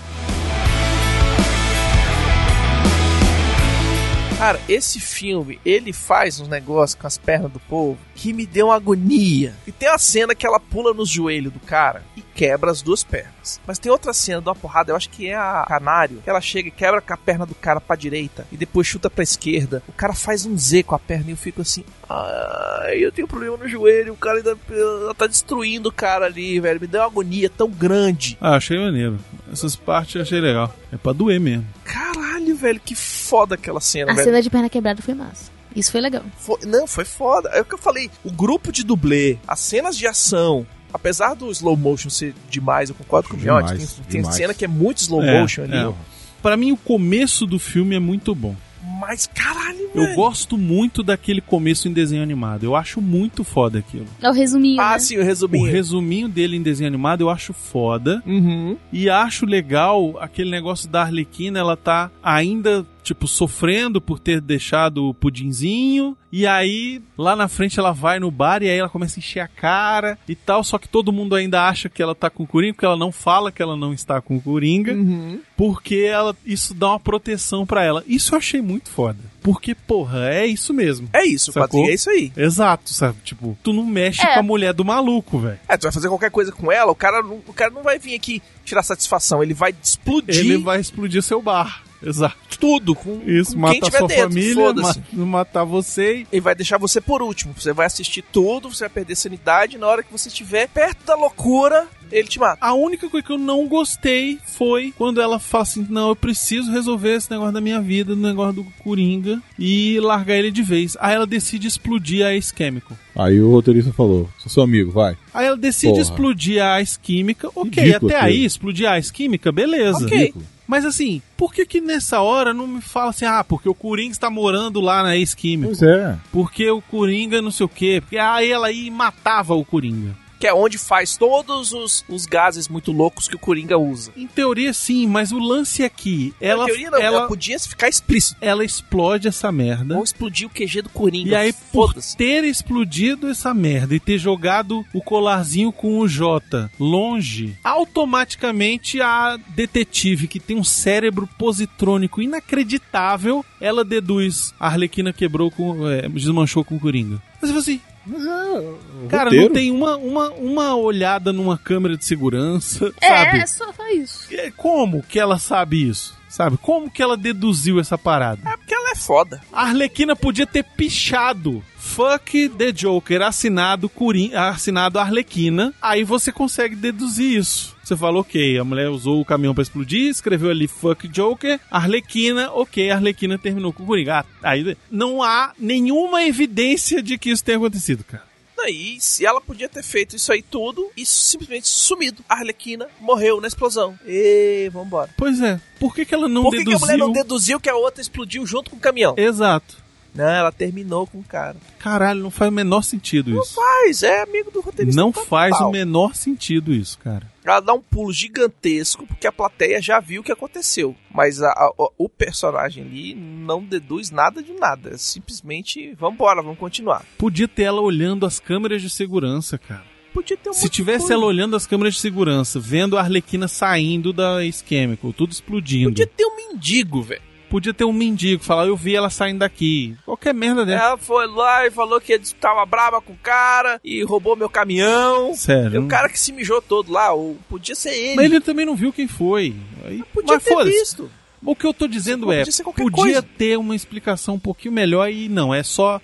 [4.38, 8.68] Cara, esse filme, ele faz uns negócios com as pernas do povo que me deu
[8.68, 9.56] uma agonia.
[9.66, 13.04] E tem uma cena que ela pula nos joelhos do cara e quebra as duas
[13.04, 13.37] pernas.
[13.66, 16.42] Mas tem outra cena de uma porrada, eu acho que é a Canário, que ela
[16.42, 19.82] chega e quebra com a perna do cara pra direita e depois chuta pra esquerda.
[19.88, 23.28] O cara faz um Z com a perna e eu fico assim, ai, eu tenho
[23.28, 26.80] problema no joelho, o cara ainda ela tá destruindo o cara ali, velho.
[26.82, 28.38] Me deu uma agonia tão grande.
[28.42, 29.18] Ah, achei maneiro.
[29.52, 30.74] Essas partes eu achei legal.
[30.92, 31.66] É pra doer mesmo.
[31.84, 34.26] Caralho, velho, que foda aquela cena, A velho.
[34.26, 35.52] cena de perna quebrada foi massa.
[35.76, 36.24] Isso foi legal.
[36.38, 37.50] Foi- não, foi foda.
[37.50, 38.10] É o que eu falei.
[38.24, 40.66] O grupo de dublê, as cenas de ação.
[40.94, 43.78] Apesar do slow motion ser demais, eu concordo com o Miotti.
[43.78, 44.36] Tem, tem demais.
[44.36, 45.76] cena que é muito slow É, motion ali.
[45.78, 45.94] é.
[46.42, 48.56] Pra mim, o começo do filme é muito bom.
[49.00, 50.16] Mas caralho, Eu velho.
[50.16, 52.64] gosto muito daquele começo em desenho animado.
[52.64, 54.06] Eu acho muito foda aquilo.
[54.22, 55.00] É o resuminho, Ah, né?
[55.00, 55.70] sim, o O resuminho.
[55.70, 58.24] resuminho dele em desenho animado eu acho foda.
[58.26, 58.76] Uhum.
[58.92, 65.08] E acho legal aquele negócio da Arlequina, ela tá ainda, tipo, sofrendo por ter deixado
[65.10, 66.16] o pudinzinho.
[66.32, 69.40] E aí, lá na frente, ela vai no bar e aí ela começa a encher
[69.40, 70.62] a cara e tal.
[70.64, 73.12] Só que todo mundo ainda acha que ela tá com o Coringa, porque ela não
[73.12, 74.94] fala que ela não está com o Coringa.
[74.94, 75.40] Uhum.
[75.56, 78.04] Porque ela, isso dá uma proteção pra ela.
[78.06, 79.18] Isso eu achei muito foda.
[79.42, 81.08] Porque, porra, é isso mesmo.
[81.14, 82.32] É isso, quadrinho é isso aí.
[82.36, 83.18] Exato, sabe?
[83.24, 84.34] Tipo, tu não mexe É.
[84.34, 85.58] com a mulher do maluco, velho.
[85.70, 87.98] É, tu vai fazer qualquer coisa com ela, o cara, não- o cara não vai
[87.98, 91.82] vir aqui tirar satisfação, ele vai explodir Ele vai explodir seu bar.
[92.04, 92.36] Exato.
[92.60, 94.24] tudo com, Isso, com tiver sua dentro.
[94.24, 96.26] família, ma- matar você.
[96.32, 97.54] e- vai deixar você por último.
[97.58, 99.78] Você vai assistir tudo, você vai perder sanidade.
[99.78, 102.58] Na hora que você estiver perto da loucura, ele te mata.
[102.62, 106.72] A única coisa que eu não gostei foi quando ela fala assim: não, eu preciso
[106.72, 110.96] resolver esse negócio da minha vida, do negócio do Coringa, e largar ele de vez.
[111.00, 112.98] Aí ela decide explodir a Chemical.
[113.16, 115.18] Aí o roteirista falou: sou seu amigo, vai.
[115.34, 116.02] Aí ela decide Porra.
[116.02, 117.50] explodir a Ice Química.
[117.56, 118.32] Ok, Ridículo até aquilo.
[118.40, 120.06] aí, explodir a Ice Química, beleza.
[120.06, 120.18] Ok.
[120.18, 120.46] Ridículo.
[120.68, 124.12] Mas assim, por que que nessa hora não me fala assim, ah, porque o Coringa
[124.12, 125.70] está morando lá na Ice Química?
[125.70, 126.18] Pois é.
[126.32, 128.02] Porque o Coringa não sei o quê.
[128.02, 130.14] Porque aí ela e matava o Coringa.
[130.40, 134.12] Que é onde faz todos os, os gases muito loucos que o Coringa usa.
[134.16, 137.90] Em teoria sim, mas o lance aqui, ela, Na teoria não, ela, ela podia ficar
[137.90, 138.38] explícito.
[138.42, 139.96] ela explode essa merda.
[139.96, 141.30] Vão explodir o QG do Coringa.
[141.30, 146.70] E aí, por ter explodido essa merda e ter jogado o colarzinho com o J
[146.80, 155.50] longe, automaticamente a detetive, que tem um cérebro positrônico inacreditável, ela deduz a Arlequina quebrou
[155.52, 155.88] com.
[155.88, 157.22] é, desmanchou com o Coringa.
[157.42, 159.08] Mas eu assim, Mas é.
[159.10, 159.46] cara, roteiro.
[159.48, 163.40] não tem uma, uma, uma olhada numa câmera de segurança, É, sabe?
[163.40, 164.28] é só, só isso.
[164.32, 166.16] É, Como que ela sabe isso?
[166.30, 166.58] Sabe?
[166.58, 168.42] Como que ela deduziu essa parada?
[168.48, 169.42] É porque ela é foda.
[169.52, 175.74] A Arlequina podia ter pichado Fuck the Joker, assinado, Curim, assinado Arlequina.
[175.82, 177.76] Aí você consegue deduzir isso.
[177.84, 182.52] Você fala, ok, a mulher usou o caminhão pra explodir, escreveu ali fuck Joker, Arlequina,
[182.52, 184.20] ok, Arlequina terminou com o Coringa.
[184.20, 188.24] Ah, aí não há nenhuma evidência de que isso tenha acontecido, cara.
[188.60, 192.24] Aí, se ela podia ter feito isso aí tudo e simplesmente sumido.
[192.28, 193.98] A Arlequina morreu na explosão.
[194.06, 195.10] E vambora.
[195.16, 196.78] Pois é, por que, que ela não Por que, que deduziu?
[196.78, 199.16] a mulher não deduziu que a outra explodiu junto com o caminhão?
[199.18, 199.87] Exato.
[200.18, 201.56] Não, ela terminou com o cara.
[201.80, 203.54] Caralho, não faz o menor sentido Não isso.
[203.56, 205.00] faz, é amigo do roteirista.
[205.00, 205.28] Não total.
[205.28, 207.32] faz o menor sentido isso, cara.
[207.46, 210.94] Ela dá um pulo gigantesco porque a plateia já viu o que aconteceu.
[211.14, 214.90] Mas a- a- o- personagem ali não deduz nada de nada.
[214.94, 217.06] É Simplesmente, vambora, vamos continuar.
[217.18, 219.84] Podia ter ela olhando as câmeras de segurança, cara.
[220.14, 224.12] Podia ter um Se tivesse ela olhando as câmeras de segurança, vendo a Arlequina saindo
[224.12, 225.90] da Chemical, tudo explodindo.
[225.90, 227.22] Podia ter um mendigo, velho.
[227.50, 229.96] Podia ter um mendigo falar, eu vi ela saindo daqui.
[230.06, 230.84] Qualquer merda dessa.
[230.84, 235.34] Ela foi lá e falou que tava brava com o cara e roubou meu caminhão.
[235.34, 235.76] Sério.
[235.76, 238.16] E o cara que se mijou todo lá, ou podia ser ele.
[238.16, 239.56] Mas ele também não viu quem foi.
[239.86, 241.10] Aí, podia mas ter visto.
[241.44, 243.22] O que eu tô dizendo Podia é, podia coisa.
[243.22, 246.02] ter uma explicação um pouquinho melhor e não, é só.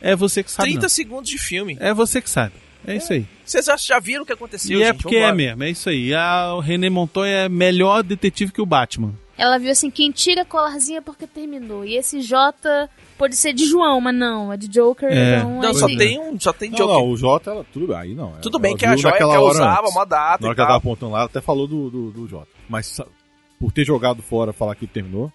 [0.00, 0.70] É você que sabe.
[0.70, 0.88] 30 não.
[0.88, 1.76] segundos de filme.
[1.80, 2.54] É você que sabe.
[2.86, 3.26] É, isso aí.
[3.44, 5.02] Vocês já, viram o que aconteceu, e é gente?
[5.02, 5.36] porque é Vambora.
[5.36, 6.14] mesmo, é isso aí.
[6.14, 9.14] A, o René Montoya é melhor detetive que o Batman.
[9.40, 11.82] Ela viu assim, quem tira a colarzinha é porque terminou.
[11.82, 15.38] E esse J pode ser de João, mas não, é de Joker, É.
[15.38, 15.60] então...
[15.60, 15.96] Não, aí só sim.
[15.96, 16.94] tem um, só tem Não, Joker.
[16.94, 18.32] não, o Jota, ela, tudo bem, aí não.
[18.42, 19.94] Tudo ela bem que a joia que ela usava, antes.
[19.96, 22.10] uma data Na hora e que ela tava apontando lá, ela até falou do, do,
[22.10, 22.48] do Jota.
[22.68, 23.00] Mas
[23.58, 25.32] por ter jogado fora, falar que terminou,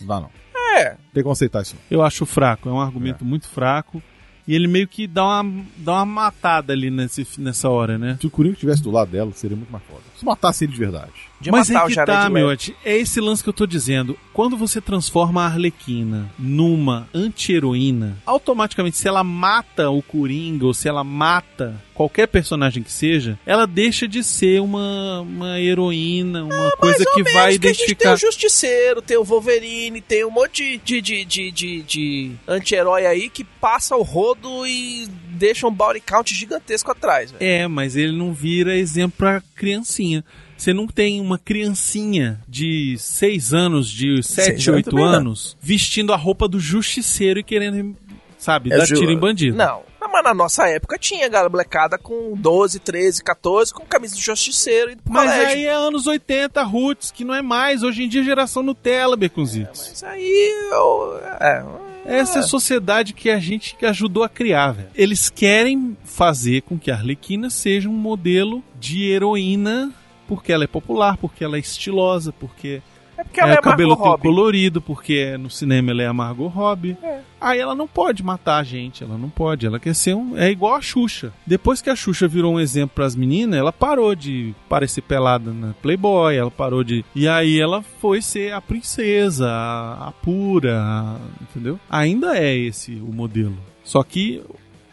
[0.00, 0.30] não dá não.
[0.78, 1.76] É, Tem como aceitar isso.
[1.90, 4.02] Eu acho fraco, é um argumento muito fraco.
[4.48, 8.16] E ele meio que dá uma, dá uma matada ali nesse, nessa hora, né?
[8.20, 10.02] Se o Coringa estivesse do lado dela, seria muito mais foda.
[10.18, 11.12] Se matasse ele de verdade.
[11.40, 12.32] de Mas matar é o que Jared tá, Leto.
[12.32, 14.18] meu, é esse lance que eu tô dizendo.
[14.32, 20.88] Quando você transforma a Arlequina numa anti-heroína, automaticamente, se ela mata o Coringa ou se
[20.88, 26.98] ela mata qualquer personagem que seja, ela deixa de ser uma, uma heroína, uma coisa
[26.98, 28.12] Mais ou que menos, vai que a gente tem identificar.
[28.14, 33.28] o Justiceiro, tem o Wolverine, tem um monte de, de, de, de, de anti-herói aí
[33.30, 37.42] que passa o rodo e deixa um body count gigantesco atrás, velho.
[37.44, 40.24] É, mas ele não vira exemplo pra criancinha.
[40.56, 45.12] Você não tem uma criancinha de 6 anos, de 7, Seis anos 8 também não.
[45.12, 47.94] anos, vestindo a roupa do justiceiro e querendo,
[48.38, 49.54] sabe, É dar tiro em bandido.
[49.56, 54.22] Não, mas na nossa época tinha galera molecada com 12, 13, 14 com camisa de
[54.22, 55.48] justiceiro pro Mas colégio.
[55.48, 57.82] aí é anos 80, roots, que não é mais.
[57.82, 59.88] Hoje em dia, geração Nutella, Beconzitos.
[59.90, 61.20] Mas aí eu...
[61.38, 61.62] É,
[62.06, 64.88] Essa é a sociedade que a gente que ajudou a criar, velho.
[64.94, 69.92] Eles querem fazer com que a Arlequina seja um modelo de heroína
[70.26, 72.82] porque ela é popular, porque ela é estilosa, porque
[73.18, 74.22] é porque ela é, é, o cabelo Margot tem Robbie.
[74.28, 76.96] colorido, porque no cinema ela é a Margot Robbie.
[77.02, 77.20] É.
[77.40, 79.66] Aí ela não pode matar a gente, ela não pode.
[79.66, 80.36] Ela quer ser um.
[80.36, 81.32] É igual a Xuxa.
[81.46, 85.72] Depois que a Xuxa virou um exemplo pras meninas, ela parou de parecer pelada na
[85.82, 87.04] Playboy, ela parou de.
[87.14, 91.78] E aí ela foi ser a princesa, a, a pura, a- entendeu?
[91.90, 93.56] Ainda é esse o modelo.
[93.84, 94.42] Só que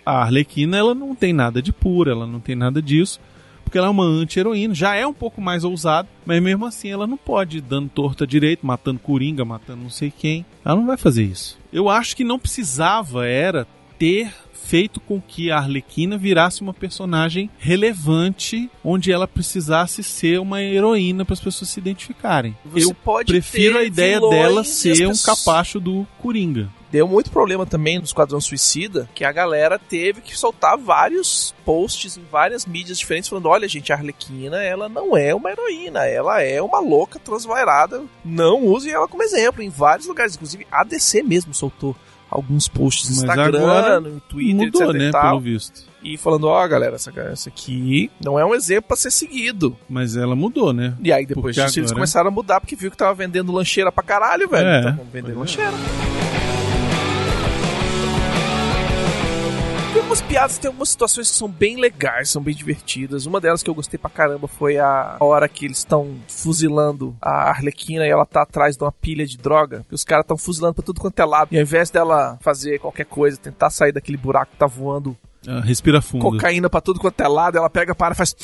[0.06, 3.20] a Arlequina, ela não tem nada de pura, ela não tem nada disso
[3.74, 7.08] porque ela é uma anti-heroína, já é um pouco mais ousado, mas mesmo assim ela
[7.08, 10.46] não pode ir dando torta direito, matando coringa, matando não sei quem.
[10.64, 11.58] Ela não vai fazer isso.
[11.72, 13.66] Eu acho que não precisava era
[13.98, 20.62] ter feito com que a Arlequina virasse uma personagem relevante, onde ela precisasse ser uma
[20.62, 22.56] heroína para as pessoas se identificarem.
[22.66, 22.96] Você Eu
[23.26, 26.70] prefiro a ideia dela ser um pessoas- capacho do Coringa.
[26.94, 32.18] Deu muito problema também no Esquadrão Suicida, que a galera teve que soltar vários posts
[32.18, 36.40] em várias mídias diferentes falando, olha gente, a Arlequina, ela não é uma heroína, ela
[36.44, 41.24] é uma louca transvairada, não use ela como exemplo, em vários lugares, inclusive a DC
[41.24, 41.96] mesmo soltou
[42.30, 45.84] alguns posts no Instagram, no Twitter, Mudou, etc né, e tal, pelo visto.
[46.04, 49.76] e falando, ó galera, essa, essa aqui não é um exemplo pra ser seguido.
[49.90, 50.96] Mas ela mudou, né?
[51.04, 53.92] E aí depois disso eles agora- começaram a mudar porque viu que tava vendendo lancheira
[53.92, 54.68] pra caralho, velho.
[54.68, 56.13] É, Estavam vendendo pois lancheira.
[59.94, 63.28] Tem algumas piadas, tem algumas situações que são bem legais, são bem divertidas.
[63.28, 67.50] Uma delas que eu gostei pra caramba foi a hora que eles estão fuzilando a
[67.50, 69.86] Arlequina e ela tá atrás de uma pilha de droga.
[69.88, 71.50] Que os caras estão fuzilando pra tudo quanto é lado.
[71.52, 75.16] E ao invés dela fazer qualquer coisa, tentar sair daquele buraco que tá voando
[75.48, 76.24] Ah, respira fundo.
[76.24, 78.36] cocaína pra tudo quanto é lado, ela pega, para, faz.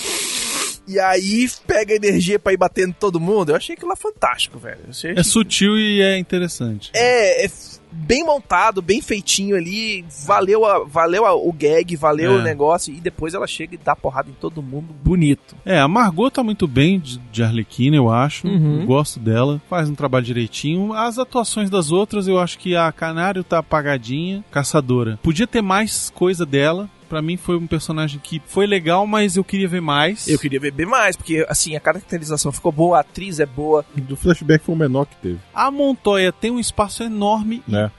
[0.90, 3.50] E aí pega energia pra ir batendo em todo mundo.
[3.52, 4.80] Eu achei aquilo lá fantástico, velho.
[4.86, 6.92] Eu achei- É sutil e é interessante.
[6.94, 7.50] é, é
[7.92, 10.06] bem montado, bem feitinho ali.
[10.26, 12.36] Valeu, a- valeu a- o gag, valeu É.
[12.36, 12.94] o negócio.
[12.94, 15.56] E depois ela chega e dá porrada em todo mundo bonito.
[15.66, 18.48] É, a Margot tá muito bem de, de Arlequina, eu acho.
[18.48, 18.82] Uhum.
[18.82, 19.60] Eu gosto dela.
[19.70, 20.94] Faz um trabalho direitinho.
[20.94, 24.44] As atuações das outras, eu acho que a Canário tá apagadinha.
[24.52, 25.20] Caçadora.
[25.24, 26.88] Podia ter mais coisa dela.
[27.10, 30.28] Pra mim foi um personagem que foi legal, mas eu queria ver mais.
[30.28, 33.84] Eu queria ver bem mais, porque assim, a caracterização ficou boa, a atriz é boa.
[33.95, 35.39] Do flashback foi o menor que teve.
[35.53, 37.91] A Montoya tem um espaço enorme Né?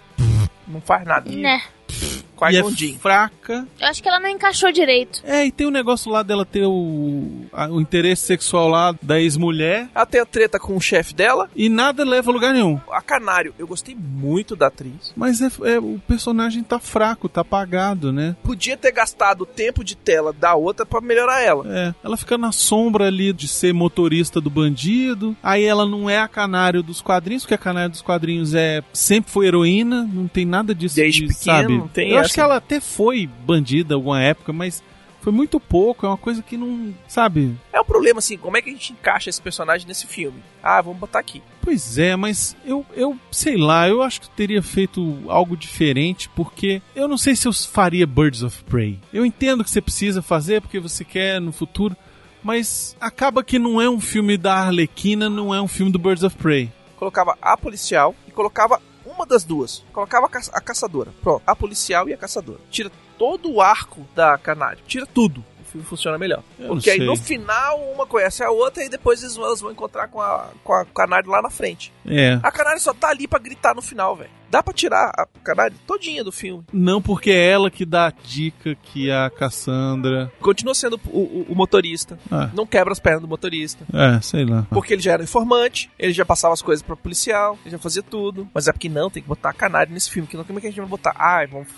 [0.69, 1.29] Não faz nada.
[1.29, 1.37] Né?
[1.37, 1.80] e
[2.43, 2.99] é Qui-Gon Jinn.
[2.99, 3.67] fraca.
[3.81, 5.21] Eu acho que ela não encaixou direito.
[5.25, 9.21] É, e tem o negócio lá dela ter o, a- o interesse sexual lá da
[9.21, 9.89] ex-mulher.
[9.95, 11.51] Ela tem a treta com o chefe dela.
[11.55, 12.81] E nada leva a lugar nenhum.
[12.91, 15.13] A Canário, eu gostei muito da atriz.
[15.17, 18.35] Mas é, é- o personagem tá fraco, tá apagado, né?
[18.43, 21.65] Podia ter gastado o tempo de tela da outra pra melhorar ela.
[21.69, 25.37] É, ela fica na sombra ali de ser motorista do bandido.
[25.43, 29.31] Aí ela não é a canário dos quadrinhos, porque a canário dos quadrinhos é sempre
[29.31, 30.97] foi heroína, não tem nada disso.
[30.97, 31.80] Desde de, pequeno, sabe?
[31.81, 32.35] Não tem Eu acho essa.
[32.35, 34.83] que ela até foi bandida alguma época, mas
[35.21, 37.55] foi muito pouco, é uma coisa que não, sabe?
[37.73, 40.43] É o problema, assim, como é que a gente encaixa esse personagem nesse filme?
[40.63, 41.43] Ah, vamos botar aqui.
[41.63, 46.81] Pois é, mas eu, eu sei lá, eu acho que teria feito algo diferente, porque
[46.97, 48.99] eu não sei se eu faria Birds of Prey.
[49.13, 51.95] Eu entendo que você precisa fazer porque você quer no futuro,
[52.43, 56.23] mas acaba que não é um filme da Arlequina, não é um filme do Birds
[56.25, 56.73] of Prey.
[56.97, 58.81] Colocava a policial e colocava
[59.21, 59.85] uma das duas.
[59.93, 61.13] Colocava a, ca- a caçadora.
[61.23, 62.59] Pronto, a policial e a caçadora.
[62.71, 64.83] Tira todo o arco da Canário.
[64.87, 65.45] Tira tudo.
[65.71, 66.43] Filme funciona melhor.
[66.59, 67.07] Eu Porque aí sei.
[67.07, 70.85] no final uma conhece a outra e depois elas vão encontrar com a, com a
[70.85, 71.93] Canário lá na frente.
[72.07, 72.39] É.
[72.43, 74.31] A Canário só tá ali pra gritar no final, velho.
[74.51, 76.65] Dá pra tirar a Canário todinha do filme.
[76.73, 80.33] Não porque é ela que dá a dica que a Cassandra.
[80.41, 82.19] Continua sendo o, o- o motorista.
[82.33, 83.87] Ah, Não quebra as pernas do motorista.
[83.95, 84.67] é, sei lá.
[84.71, 88.03] Porque ele já era informante, ele já passava as coisas pra policial, ele já fazia
[88.03, 88.49] tudo.
[88.53, 90.27] Mas é porque não, tem que botar a canário nesse filme.
[90.27, 91.15] Que não, como é que a gente vai botar?
[91.17, 91.69] Ai, vamos,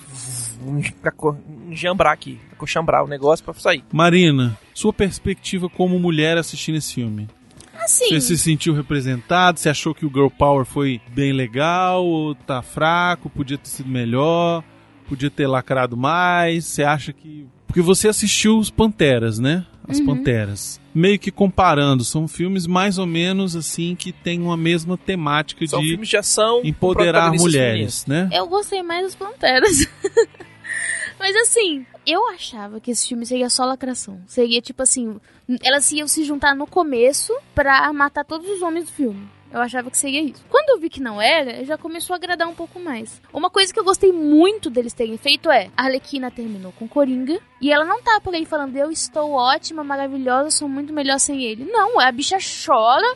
[1.68, 3.82] enjambrar aqui, coxambrar o negócio pra sair.
[3.92, 7.28] Marina, sua perspectiva como mulher assistindo esse filme.
[7.74, 9.58] Assim, Você se sentiu representado?
[9.58, 12.04] Você achou que o Girl Power foi bem legal?
[12.06, 13.28] Ou tá fraco?
[13.28, 14.62] Podia ter sido melhor?
[15.08, 16.64] Podia ter lacrado mais?
[16.64, 17.44] Você acha que.
[17.66, 19.66] Porque você assistiu os Panteras, né?
[19.88, 20.06] As Uhum.
[20.06, 20.80] Panteras.
[20.94, 25.80] Meio que comparando, são filmes mais ou menos assim que tem uma mesma temática São
[25.80, 26.60] de filmes de ação.
[26.62, 28.28] empoderar mulheres, né?
[28.32, 29.88] eu gostei mais dos Panteras.
[31.18, 34.20] Mas assim, eu achava que esse filme seria só lacração.
[34.26, 35.20] Seria tipo assim,
[35.62, 39.28] elas iam se juntar no começo pra matar todos os homens do filme.
[39.52, 40.42] Eu achava que seria isso.
[40.48, 43.20] Quando eu vi que não era, já começou a agradar um pouco mais.
[43.32, 47.38] Uma coisa que eu gostei muito deles terem feito é: a Arlequina terminou com Coringa
[47.60, 51.44] e ela não tá por aí falando eu estou ótima, maravilhosa, sou muito melhor sem
[51.44, 51.66] ele.
[51.66, 53.06] Não, a bicha chora.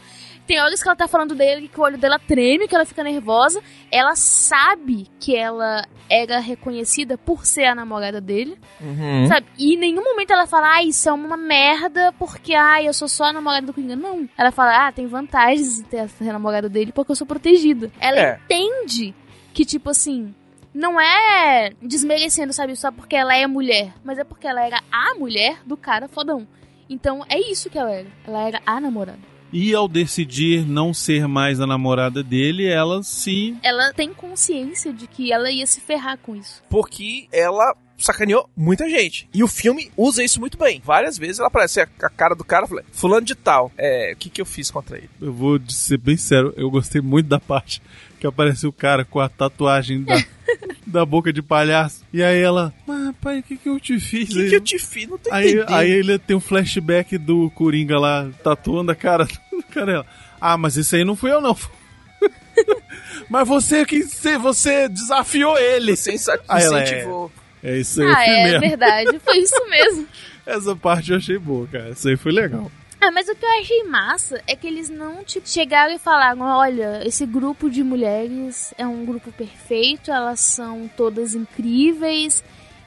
[0.47, 3.03] Tem horas que ela tá falando dele que o olho dela treme, que ela fica
[3.03, 3.61] nervosa.
[3.91, 9.27] Ela sabe que ela era reconhecida por ser a namorada dele, Uhum.
[9.27, 9.47] sabe?
[9.59, 13.09] E em nenhum momento ela fala, ah, isso é uma merda porque, ah, eu sou
[13.09, 13.97] só a namorada do Coringa.
[13.97, 14.29] Não.
[14.39, 17.91] Ela fala, ah, tem vantagens de ter ser a namorada dele porque eu sou protegida.
[17.99, 18.41] Ela É.
[18.45, 19.15] entende
[19.53, 20.33] que, tipo assim,
[20.73, 25.15] não é desmerecendo, sabe, só porque ela é mulher, mas é porque ela era a
[25.17, 26.47] mulher do cara fodão.
[26.89, 28.07] Então é isso que ela era.
[28.25, 29.19] Ela era a namorada.
[29.53, 33.57] E ao decidir não ser mais a namorada dele, ela se.
[33.63, 36.63] Ela tem consciência de que ela ia se ferrar com isso.
[36.69, 39.29] Porque ela sacaneou muita gente.
[39.33, 40.83] E o filme usa isso muito bem.
[40.85, 44.13] Várias vezes ela aparece a a cara do cara e fala, fulano de tal, é,
[44.13, 45.09] o que que eu fiz contra ele?
[45.21, 47.81] Eu vou ser bem sério, eu gostei muito da parte
[48.21, 50.23] que aparece o cara com a tatuagem da,
[50.87, 52.05] da boca de palhaço.
[52.13, 54.31] E aí ela, mas pai, o que, que eu te fiz?
[54.31, 55.09] O que, que eu te fiz?
[55.09, 55.75] Não tô Aí, entendendo.
[55.75, 59.93] aí ele tem um flashback do Coringa lá, tatuando a cara do cara.
[59.93, 60.07] Ela,
[60.41, 61.57] Ah, mas isso aí não fui eu, não.
[63.29, 65.97] mas você que você- você desafiou ele.
[65.97, 66.15] Você
[66.49, 67.31] ela, incentivou.
[67.63, 68.61] É isso aí, ah, é mesmo.
[68.61, 69.19] verdade.
[69.21, 70.07] Foi isso mesmo.
[70.45, 71.91] Essa parte eu achei boa, cara.
[71.91, 72.71] Isso aí foi legal.
[73.01, 76.41] Ah, mas o que eu achei massa é que eles não, tipo, chegaram e falaram:
[76.43, 82.43] olha, esse grupo de mulheres é um grupo perfeito, elas são todas incríveis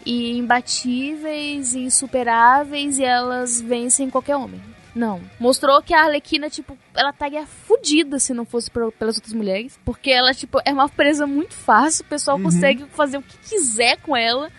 [0.05, 4.61] e imbatíveis e insuperáveis e elas vencem qualquer homem.
[4.95, 5.21] Não.
[5.39, 9.79] Mostrou que a Arlequina, tipo, ela estaria fodida se não fosse por- pelas outras mulheres.
[9.85, 13.97] Porque ela, tipo, é uma presa muito fácil, o pessoal consegue fazer o que quiser
[13.97, 14.49] com ela.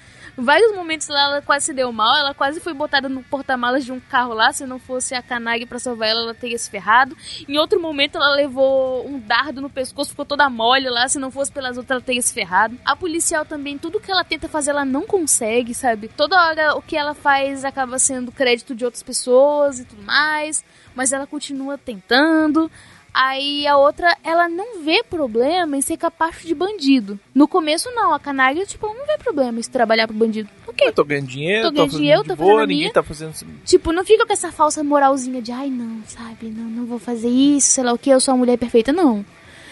[0.40, 3.92] Vários momentos lá ela quase se deu mal, ela quase foi botada no porta-malas de
[3.92, 7.16] um carro lá, se não fosse a Kanagi pra salvar ela, ela teria se ferrado.
[7.48, 11.30] Em outro momento ela levou um dardo no pescoço, ficou toda mole lá, se não
[11.30, 12.76] fosse pelas outras ela teria se ferrado.
[12.84, 16.08] A policial também, tudo que ela tenta fazer ela não consegue, sabe?
[16.08, 20.64] Toda hora o que ela faz acaba sendo crédito de outras pessoas e tudo mais,
[20.94, 22.70] mas ela continua tentando.
[23.12, 27.18] Aí a outra, ela não vê problema em ser capaz de bandido.
[27.34, 28.14] No começo, não.
[28.14, 30.48] A Canária, tipo, não vê problema em se trabalhar pro bandido.
[30.66, 30.86] Ok.
[30.86, 32.92] Eu tô ganhando dinheiro, Tô tô, ganhando fazendo dinheiro, tô boa, ninguém minha.
[32.92, 33.34] tá fazendo...
[33.64, 36.46] Tipo, não fica com essa falsa moralzinha de, ai, não, sabe?
[36.50, 38.92] Não, não vou fazer isso, sei lá o que, eu sou a mulher perfeita.
[38.92, 39.24] Não.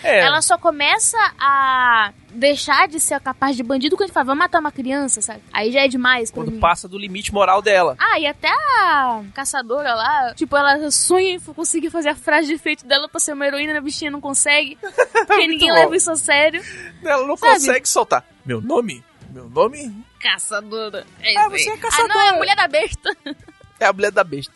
[0.03, 4.61] É, Ela só começa a deixar de ser capaz de bandido quando fala, vamos matar
[4.61, 5.40] uma criança, sabe?
[5.53, 6.61] Aí já é demais quando mim.
[6.61, 7.96] passa do limite moral dela.
[7.99, 12.55] Ah, e até a caçadora lá, tipo, ela sonha em conseguir fazer a frase de
[12.55, 14.78] efeito dela pra ser uma heroína, a bichinha não consegue.
[15.26, 15.74] Porque ninguém bom.
[15.74, 16.62] leva isso a sério.
[17.03, 17.55] Ela não Sabe?
[17.55, 18.24] consegue soltar.
[18.44, 19.03] Meu nome?
[19.30, 21.07] Meu nome Caçadora.
[21.22, 22.12] É Ah, você é caçadora.
[22.12, 23.16] Ah, não, é a mulher da besta.
[23.80, 24.53] é a mulher da besta.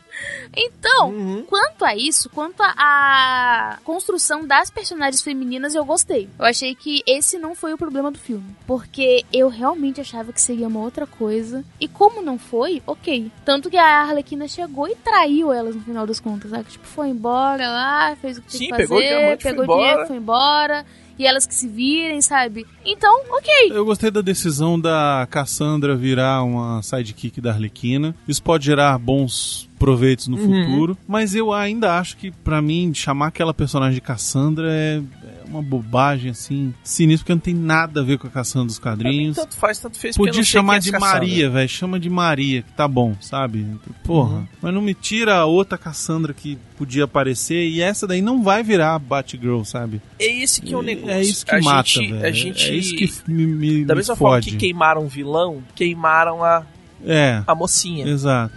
[0.56, 1.44] Então, Uhum.
[1.48, 6.28] quanto a isso, quanto a, a construção das personagens femininas, eu gostei.
[6.38, 8.44] Eu achei que esse não foi o problema do filme.
[8.66, 11.64] Porque eu realmente achava que seria uma outra coisa.
[11.80, 13.30] E como não foi, ok.
[13.44, 16.64] Tanto que a Arlequina chegou e traiu elas no final das contas, sabe?
[16.70, 19.64] Tipo, foi embora lá, fez o que tinha que pegou fazer, diamante, foi pegou o
[19.64, 19.80] embora.
[19.88, 20.86] dinheiro, foi embora.
[21.18, 22.66] E elas que se virem, sabe?
[22.84, 23.70] Então, ok.
[23.70, 28.14] Eu gostei da decisão da Cassandra virar uma sidekick da Arlequina.
[28.26, 30.64] Isso pode gerar bons proveitos no Uhum.
[30.64, 35.42] futuro, mas eu ainda acho que pra mim chamar aquela personagem de Cassandra é, é
[35.48, 39.36] uma bobagem assim, sinistra porque não tem nada a ver com a Cassandra dos quadrinhos.
[39.36, 40.16] Tanto faz, tanto fez.
[40.16, 41.14] Podia chamar é de Cassandra.
[41.14, 41.68] Maria, velho.
[41.68, 43.66] Chama de Maria, que tá bom, sabe?
[44.04, 44.36] Porra.
[44.36, 44.46] Uhum.
[44.62, 48.62] Mas não me tira a outra Cassandra que podia aparecer e essa daí não vai
[48.62, 50.00] virar Batgirl, sabe?
[50.18, 51.10] É esse que é o negócio.
[51.10, 52.34] É isso que a mata, gente, velho.
[52.34, 54.50] Gente, É isso que me, me, Da me mesma forma fode.
[54.52, 56.62] que queimaram o vilão, queimaram a,
[57.04, 58.06] É, a mocinha.
[58.06, 58.54] exato.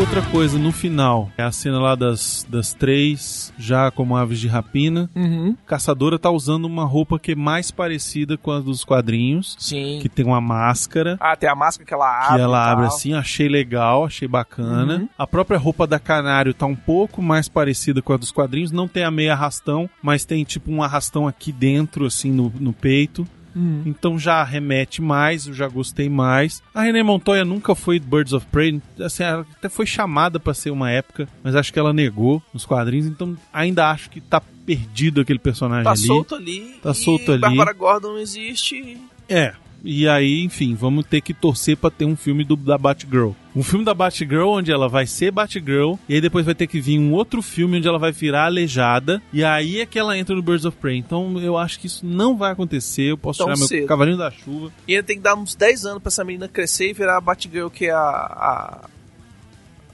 [0.00, 4.48] Outra coisa, no final, é a cena lá das, das três, já como aves de
[4.48, 5.10] rapina.
[5.14, 5.54] Uhum.
[5.66, 9.98] Caçadora tá usando uma roupa que é mais parecida com a dos quadrinhos, Sim.
[10.00, 11.18] que tem uma máscara.
[11.20, 12.36] Ah, tem a máscara que ela abre.
[12.36, 15.00] que ela abre assim, achei legal, achei bacana.
[15.00, 15.08] Uhum.
[15.18, 18.88] A própria roupa da Canário tá um pouco mais parecida com a dos quadrinhos, não
[18.88, 23.28] tem a meia arrastão, mas tem tipo um arrastão aqui dentro, assim, no, no peito.
[23.54, 23.82] Uhum.
[23.86, 26.62] Então já remete mais, eu já gostei mais.
[26.74, 30.70] A Renée Montoya nunca foi Birds of Prey, assim, ela até foi chamada pra ser
[30.70, 35.20] uma época, mas acho que ela negou nos quadrinhos, então ainda acho que tá perdido
[35.20, 36.00] aquele personagem Tá ali.
[36.06, 36.74] solto ali.
[36.82, 37.40] Tá solto ali.
[37.40, 38.98] Bárbara Gordon existe.
[39.28, 39.52] É.
[39.82, 43.30] E aí, enfim, vamos ter que torcer pra ter um filme do, da Batgirl.
[43.56, 46.80] Um filme da Batgirl onde ela vai ser Batgirl, e aí depois vai ter que
[46.80, 50.34] vir um outro filme onde ela vai virar aleijada, e aí é que ela entra
[50.36, 50.98] no Birds of Prey.
[50.98, 53.10] Então eu acho que isso não vai acontecer.
[53.10, 54.70] Eu posso Tão tirar meu cavalinho da chuva.
[54.86, 57.20] E ainda tem que dar uns 10 anos pra essa menina crescer e virar a
[57.20, 57.98] Batgirl, que é a.
[58.00, 58.88] a...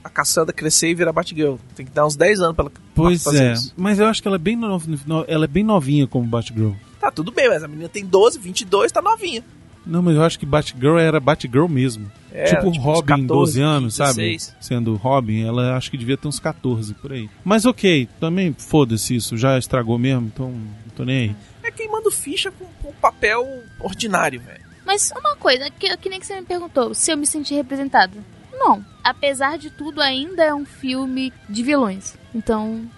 [0.03, 1.55] A Cassandra crescer e virar Batgirl.
[1.75, 3.53] Tem que dar uns 10 anos pra ela Pois fazer é.
[3.53, 3.73] isso.
[3.75, 6.71] Mas eu acho que ela é bem, no- no- ela é bem novinha como Batgirl.
[6.97, 9.43] Tá, tudo bem, mas a menina tem 12, 22, tá novinha.
[9.87, 12.11] Não, mas eu acho que Batgirl era Batgirl mesmo.
[12.31, 14.43] É, tipo, uns Robin, 14, 12 anos, 16.
[14.43, 14.57] sabe?
[14.63, 17.29] Sendo Robin, ela acho que devia ter uns 14 por aí.
[17.43, 21.35] Mas ok, também foda-se isso, já estragou mesmo, então não tô nem aí.
[21.63, 23.45] É queimando ficha com, com papel
[23.79, 24.65] ordinário, velho.
[24.85, 28.13] Mas uma coisa, que, que nem que você me perguntou, se eu me senti representada.
[28.53, 28.83] Não.
[29.03, 32.17] Apesar de tudo, ainda é um filme de vilões.
[32.33, 32.89] Então,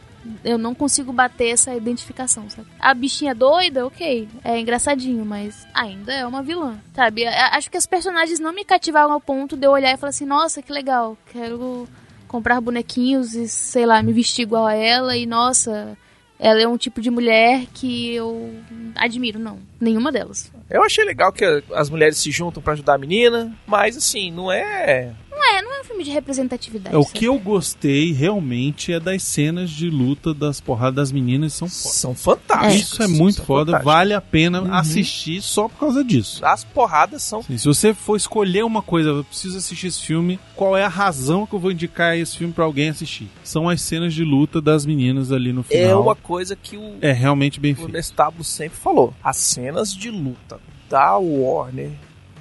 [0.44, 2.68] eu não consigo bater essa identificação, sabe?
[2.80, 7.26] A bichinha doida, ok, é engraçadinho, mas ainda é uma vilã, sabe?
[7.26, 10.26] Acho que as personagens não me cativaram ao ponto de eu olhar e falar assim,
[10.26, 11.88] nossa, que legal, quero
[12.28, 15.98] comprar bonequinhos e, sei lá, me vestir igual a ela e, nossa,
[16.40, 18.54] ela é um tipo de mulher que eu
[18.96, 19.40] admiro.
[19.40, 20.52] Não, nenhuma delas.
[20.70, 21.44] Eu achei legal que
[21.74, 25.14] as mulheres se juntam pra ajudar a menina, mas assim, não é.
[25.40, 26.94] Não é, não é um filme de representatividade.
[26.96, 31.54] É, o que eu gostei realmente é das cenas de luta das porradas das meninas
[31.54, 31.94] são foda.
[31.94, 32.76] São fantásticas.
[32.76, 33.94] Isso é muito São foda, fantásticas.
[33.94, 34.74] vale a pena Uhum.
[34.74, 36.46] assistir só por causa disso.
[36.46, 37.40] As porradas são.
[37.40, 40.90] Assim, se você for escolher uma coisa, eu preciso assistir esse filme, qual é a
[40.90, 43.30] razão que eu vou indicar esse filme pra alguém assistir?
[43.44, 45.84] São as cenas de luta das meninas ali no final.
[45.90, 47.92] É uma coisa que o, É realmente bem o feito.
[47.92, 49.14] Nestábulo sempre falou.
[49.24, 50.60] As cenas de luta
[50.90, 51.92] da Warner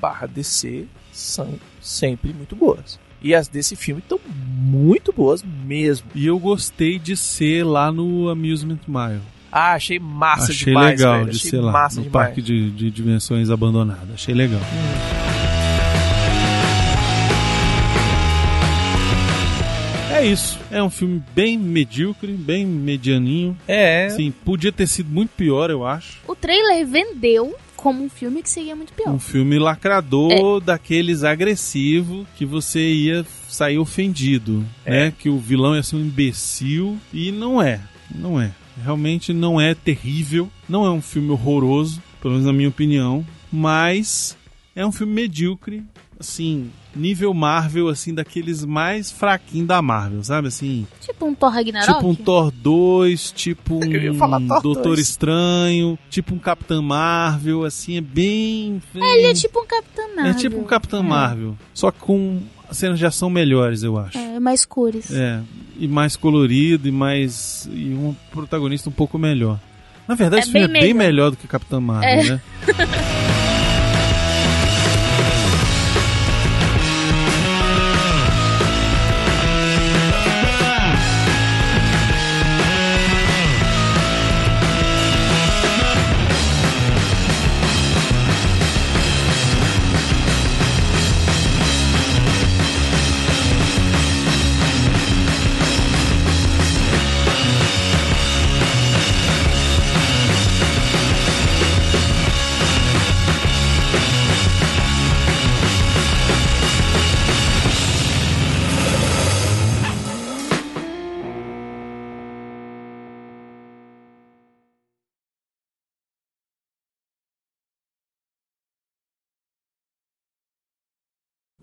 [0.01, 1.55] barra DC são
[1.89, 2.99] sempre muito boas.
[3.21, 6.07] E as desse filme estão muito boas mesmo.
[6.15, 9.21] E eu gostei de ser lá no Amusement Mile.
[9.51, 11.31] Ah, achei massa Achei demais, legal velho.
[11.31, 12.27] de Achei ser lá, massa no demais.
[12.27, 14.13] parque de, de dimensões abandonado.
[14.15, 14.61] Achei legal.
[20.13, 20.59] É É isso.
[20.71, 23.57] É um filme bem medíocre, bem medianinho.
[23.69, 24.09] É.
[24.11, 26.19] Sim, podia ter sido muito pior, eu acho.
[26.27, 29.09] O trailer vendeu como um filme que seria muito pior.
[29.09, 35.13] Um filme lacrador, daqueles agressivo, que você ia sair ofendido, né?
[35.17, 36.99] Que o vilão ia ser um imbecil.
[37.13, 37.81] E não é.
[38.13, 38.51] Não é.
[38.83, 40.51] Realmente não é terrível.
[40.69, 43.25] Não é um filme horroroso, pelo menos na minha opinião.
[43.51, 44.37] Mas
[44.75, 45.85] é um filme medíocre,
[46.19, 50.49] assim, nível Marvel, assim, daqueles mais fraquinhos da Marvel, sabe?
[50.49, 51.95] Assim, Tipo um Thor Ragnarok.
[51.95, 54.99] tipo um Thor 2, tipo um Doutor 2.
[55.01, 58.83] Estranho, tipo um Capitão Marvel, assim, é bem...
[58.95, 60.31] Ele é tipo um Capitão Marvel.
[60.33, 62.41] É tipo um Capitão Marvel, só que com
[62.73, 64.19] cenas de ação melhores, eu acho.
[64.19, 65.11] É, mais cores.
[65.11, 65.41] É,
[65.79, 67.67] e mais colorido e mais.
[67.73, 69.59] e um protagonista um pouco melhor.
[70.07, 71.09] Na verdade, É esse filme é bem bem melhor.
[71.09, 72.25] melhor do que Capitão Marvel, É.
[72.25, 72.41] né?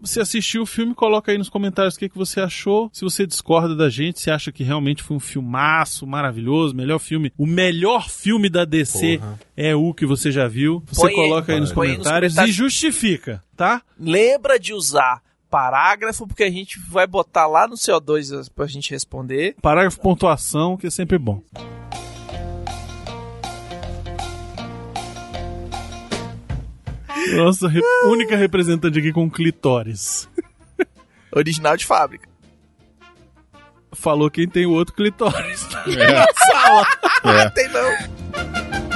[0.06, 2.90] Você assistiu o filme, coloca aí nos comentários o que, que você achou.
[2.94, 7.34] Se você discorda da gente, se acha que realmente foi um filmaço maravilhoso, melhor filme.
[7.38, 9.20] O melhor filme da DC
[9.58, 10.84] é o que você já viu.
[10.88, 13.82] Você Põe aí, coloca aí nos põe aí nos comentários e justifica, tá?
[14.00, 19.56] Lembra de usar parágrafo, porque a gente vai botar lá no CO2 pra gente responder.
[19.62, 21.42] Parágrafo pontuação, que é sempre bom.
[27.36, 30.30] Nossa, re- única representante aqui com clitóris.
[31.32, 32.30] Original de fábrica.
[33.94, 35.68] Falou quem tem o outro clitóris.
[35.88, 36.26] É.
[36.52, 36.88] Sala!
[37.24, 37.50] É.
[37.50, 38.96] Tem não.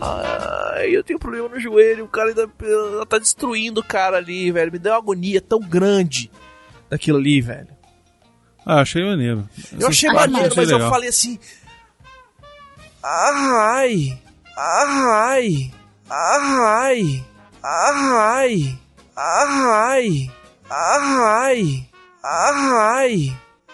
[0.00, 4.50] Ai, eu tenho problema no joelho, o cara ainda ela tá destruindo o cara ali,
[4.50, 4.72] velho.
[4.72, 6.30] Me deu uma agonia tão grande
[6.90, 7.68] daquilo ali, velho.
[8.66, 9.48] Ah, achei maneiro.
[9.78, 10.90] Eu achei maneiro, achei mas eu legal.
[10.90, 11.38] falei assim.
[13.04, 14.20] Ai, ai,
[14.56, 15.70] ai,
[16.08, 17.24] ai, ai,
[17.64, 18.78] ai,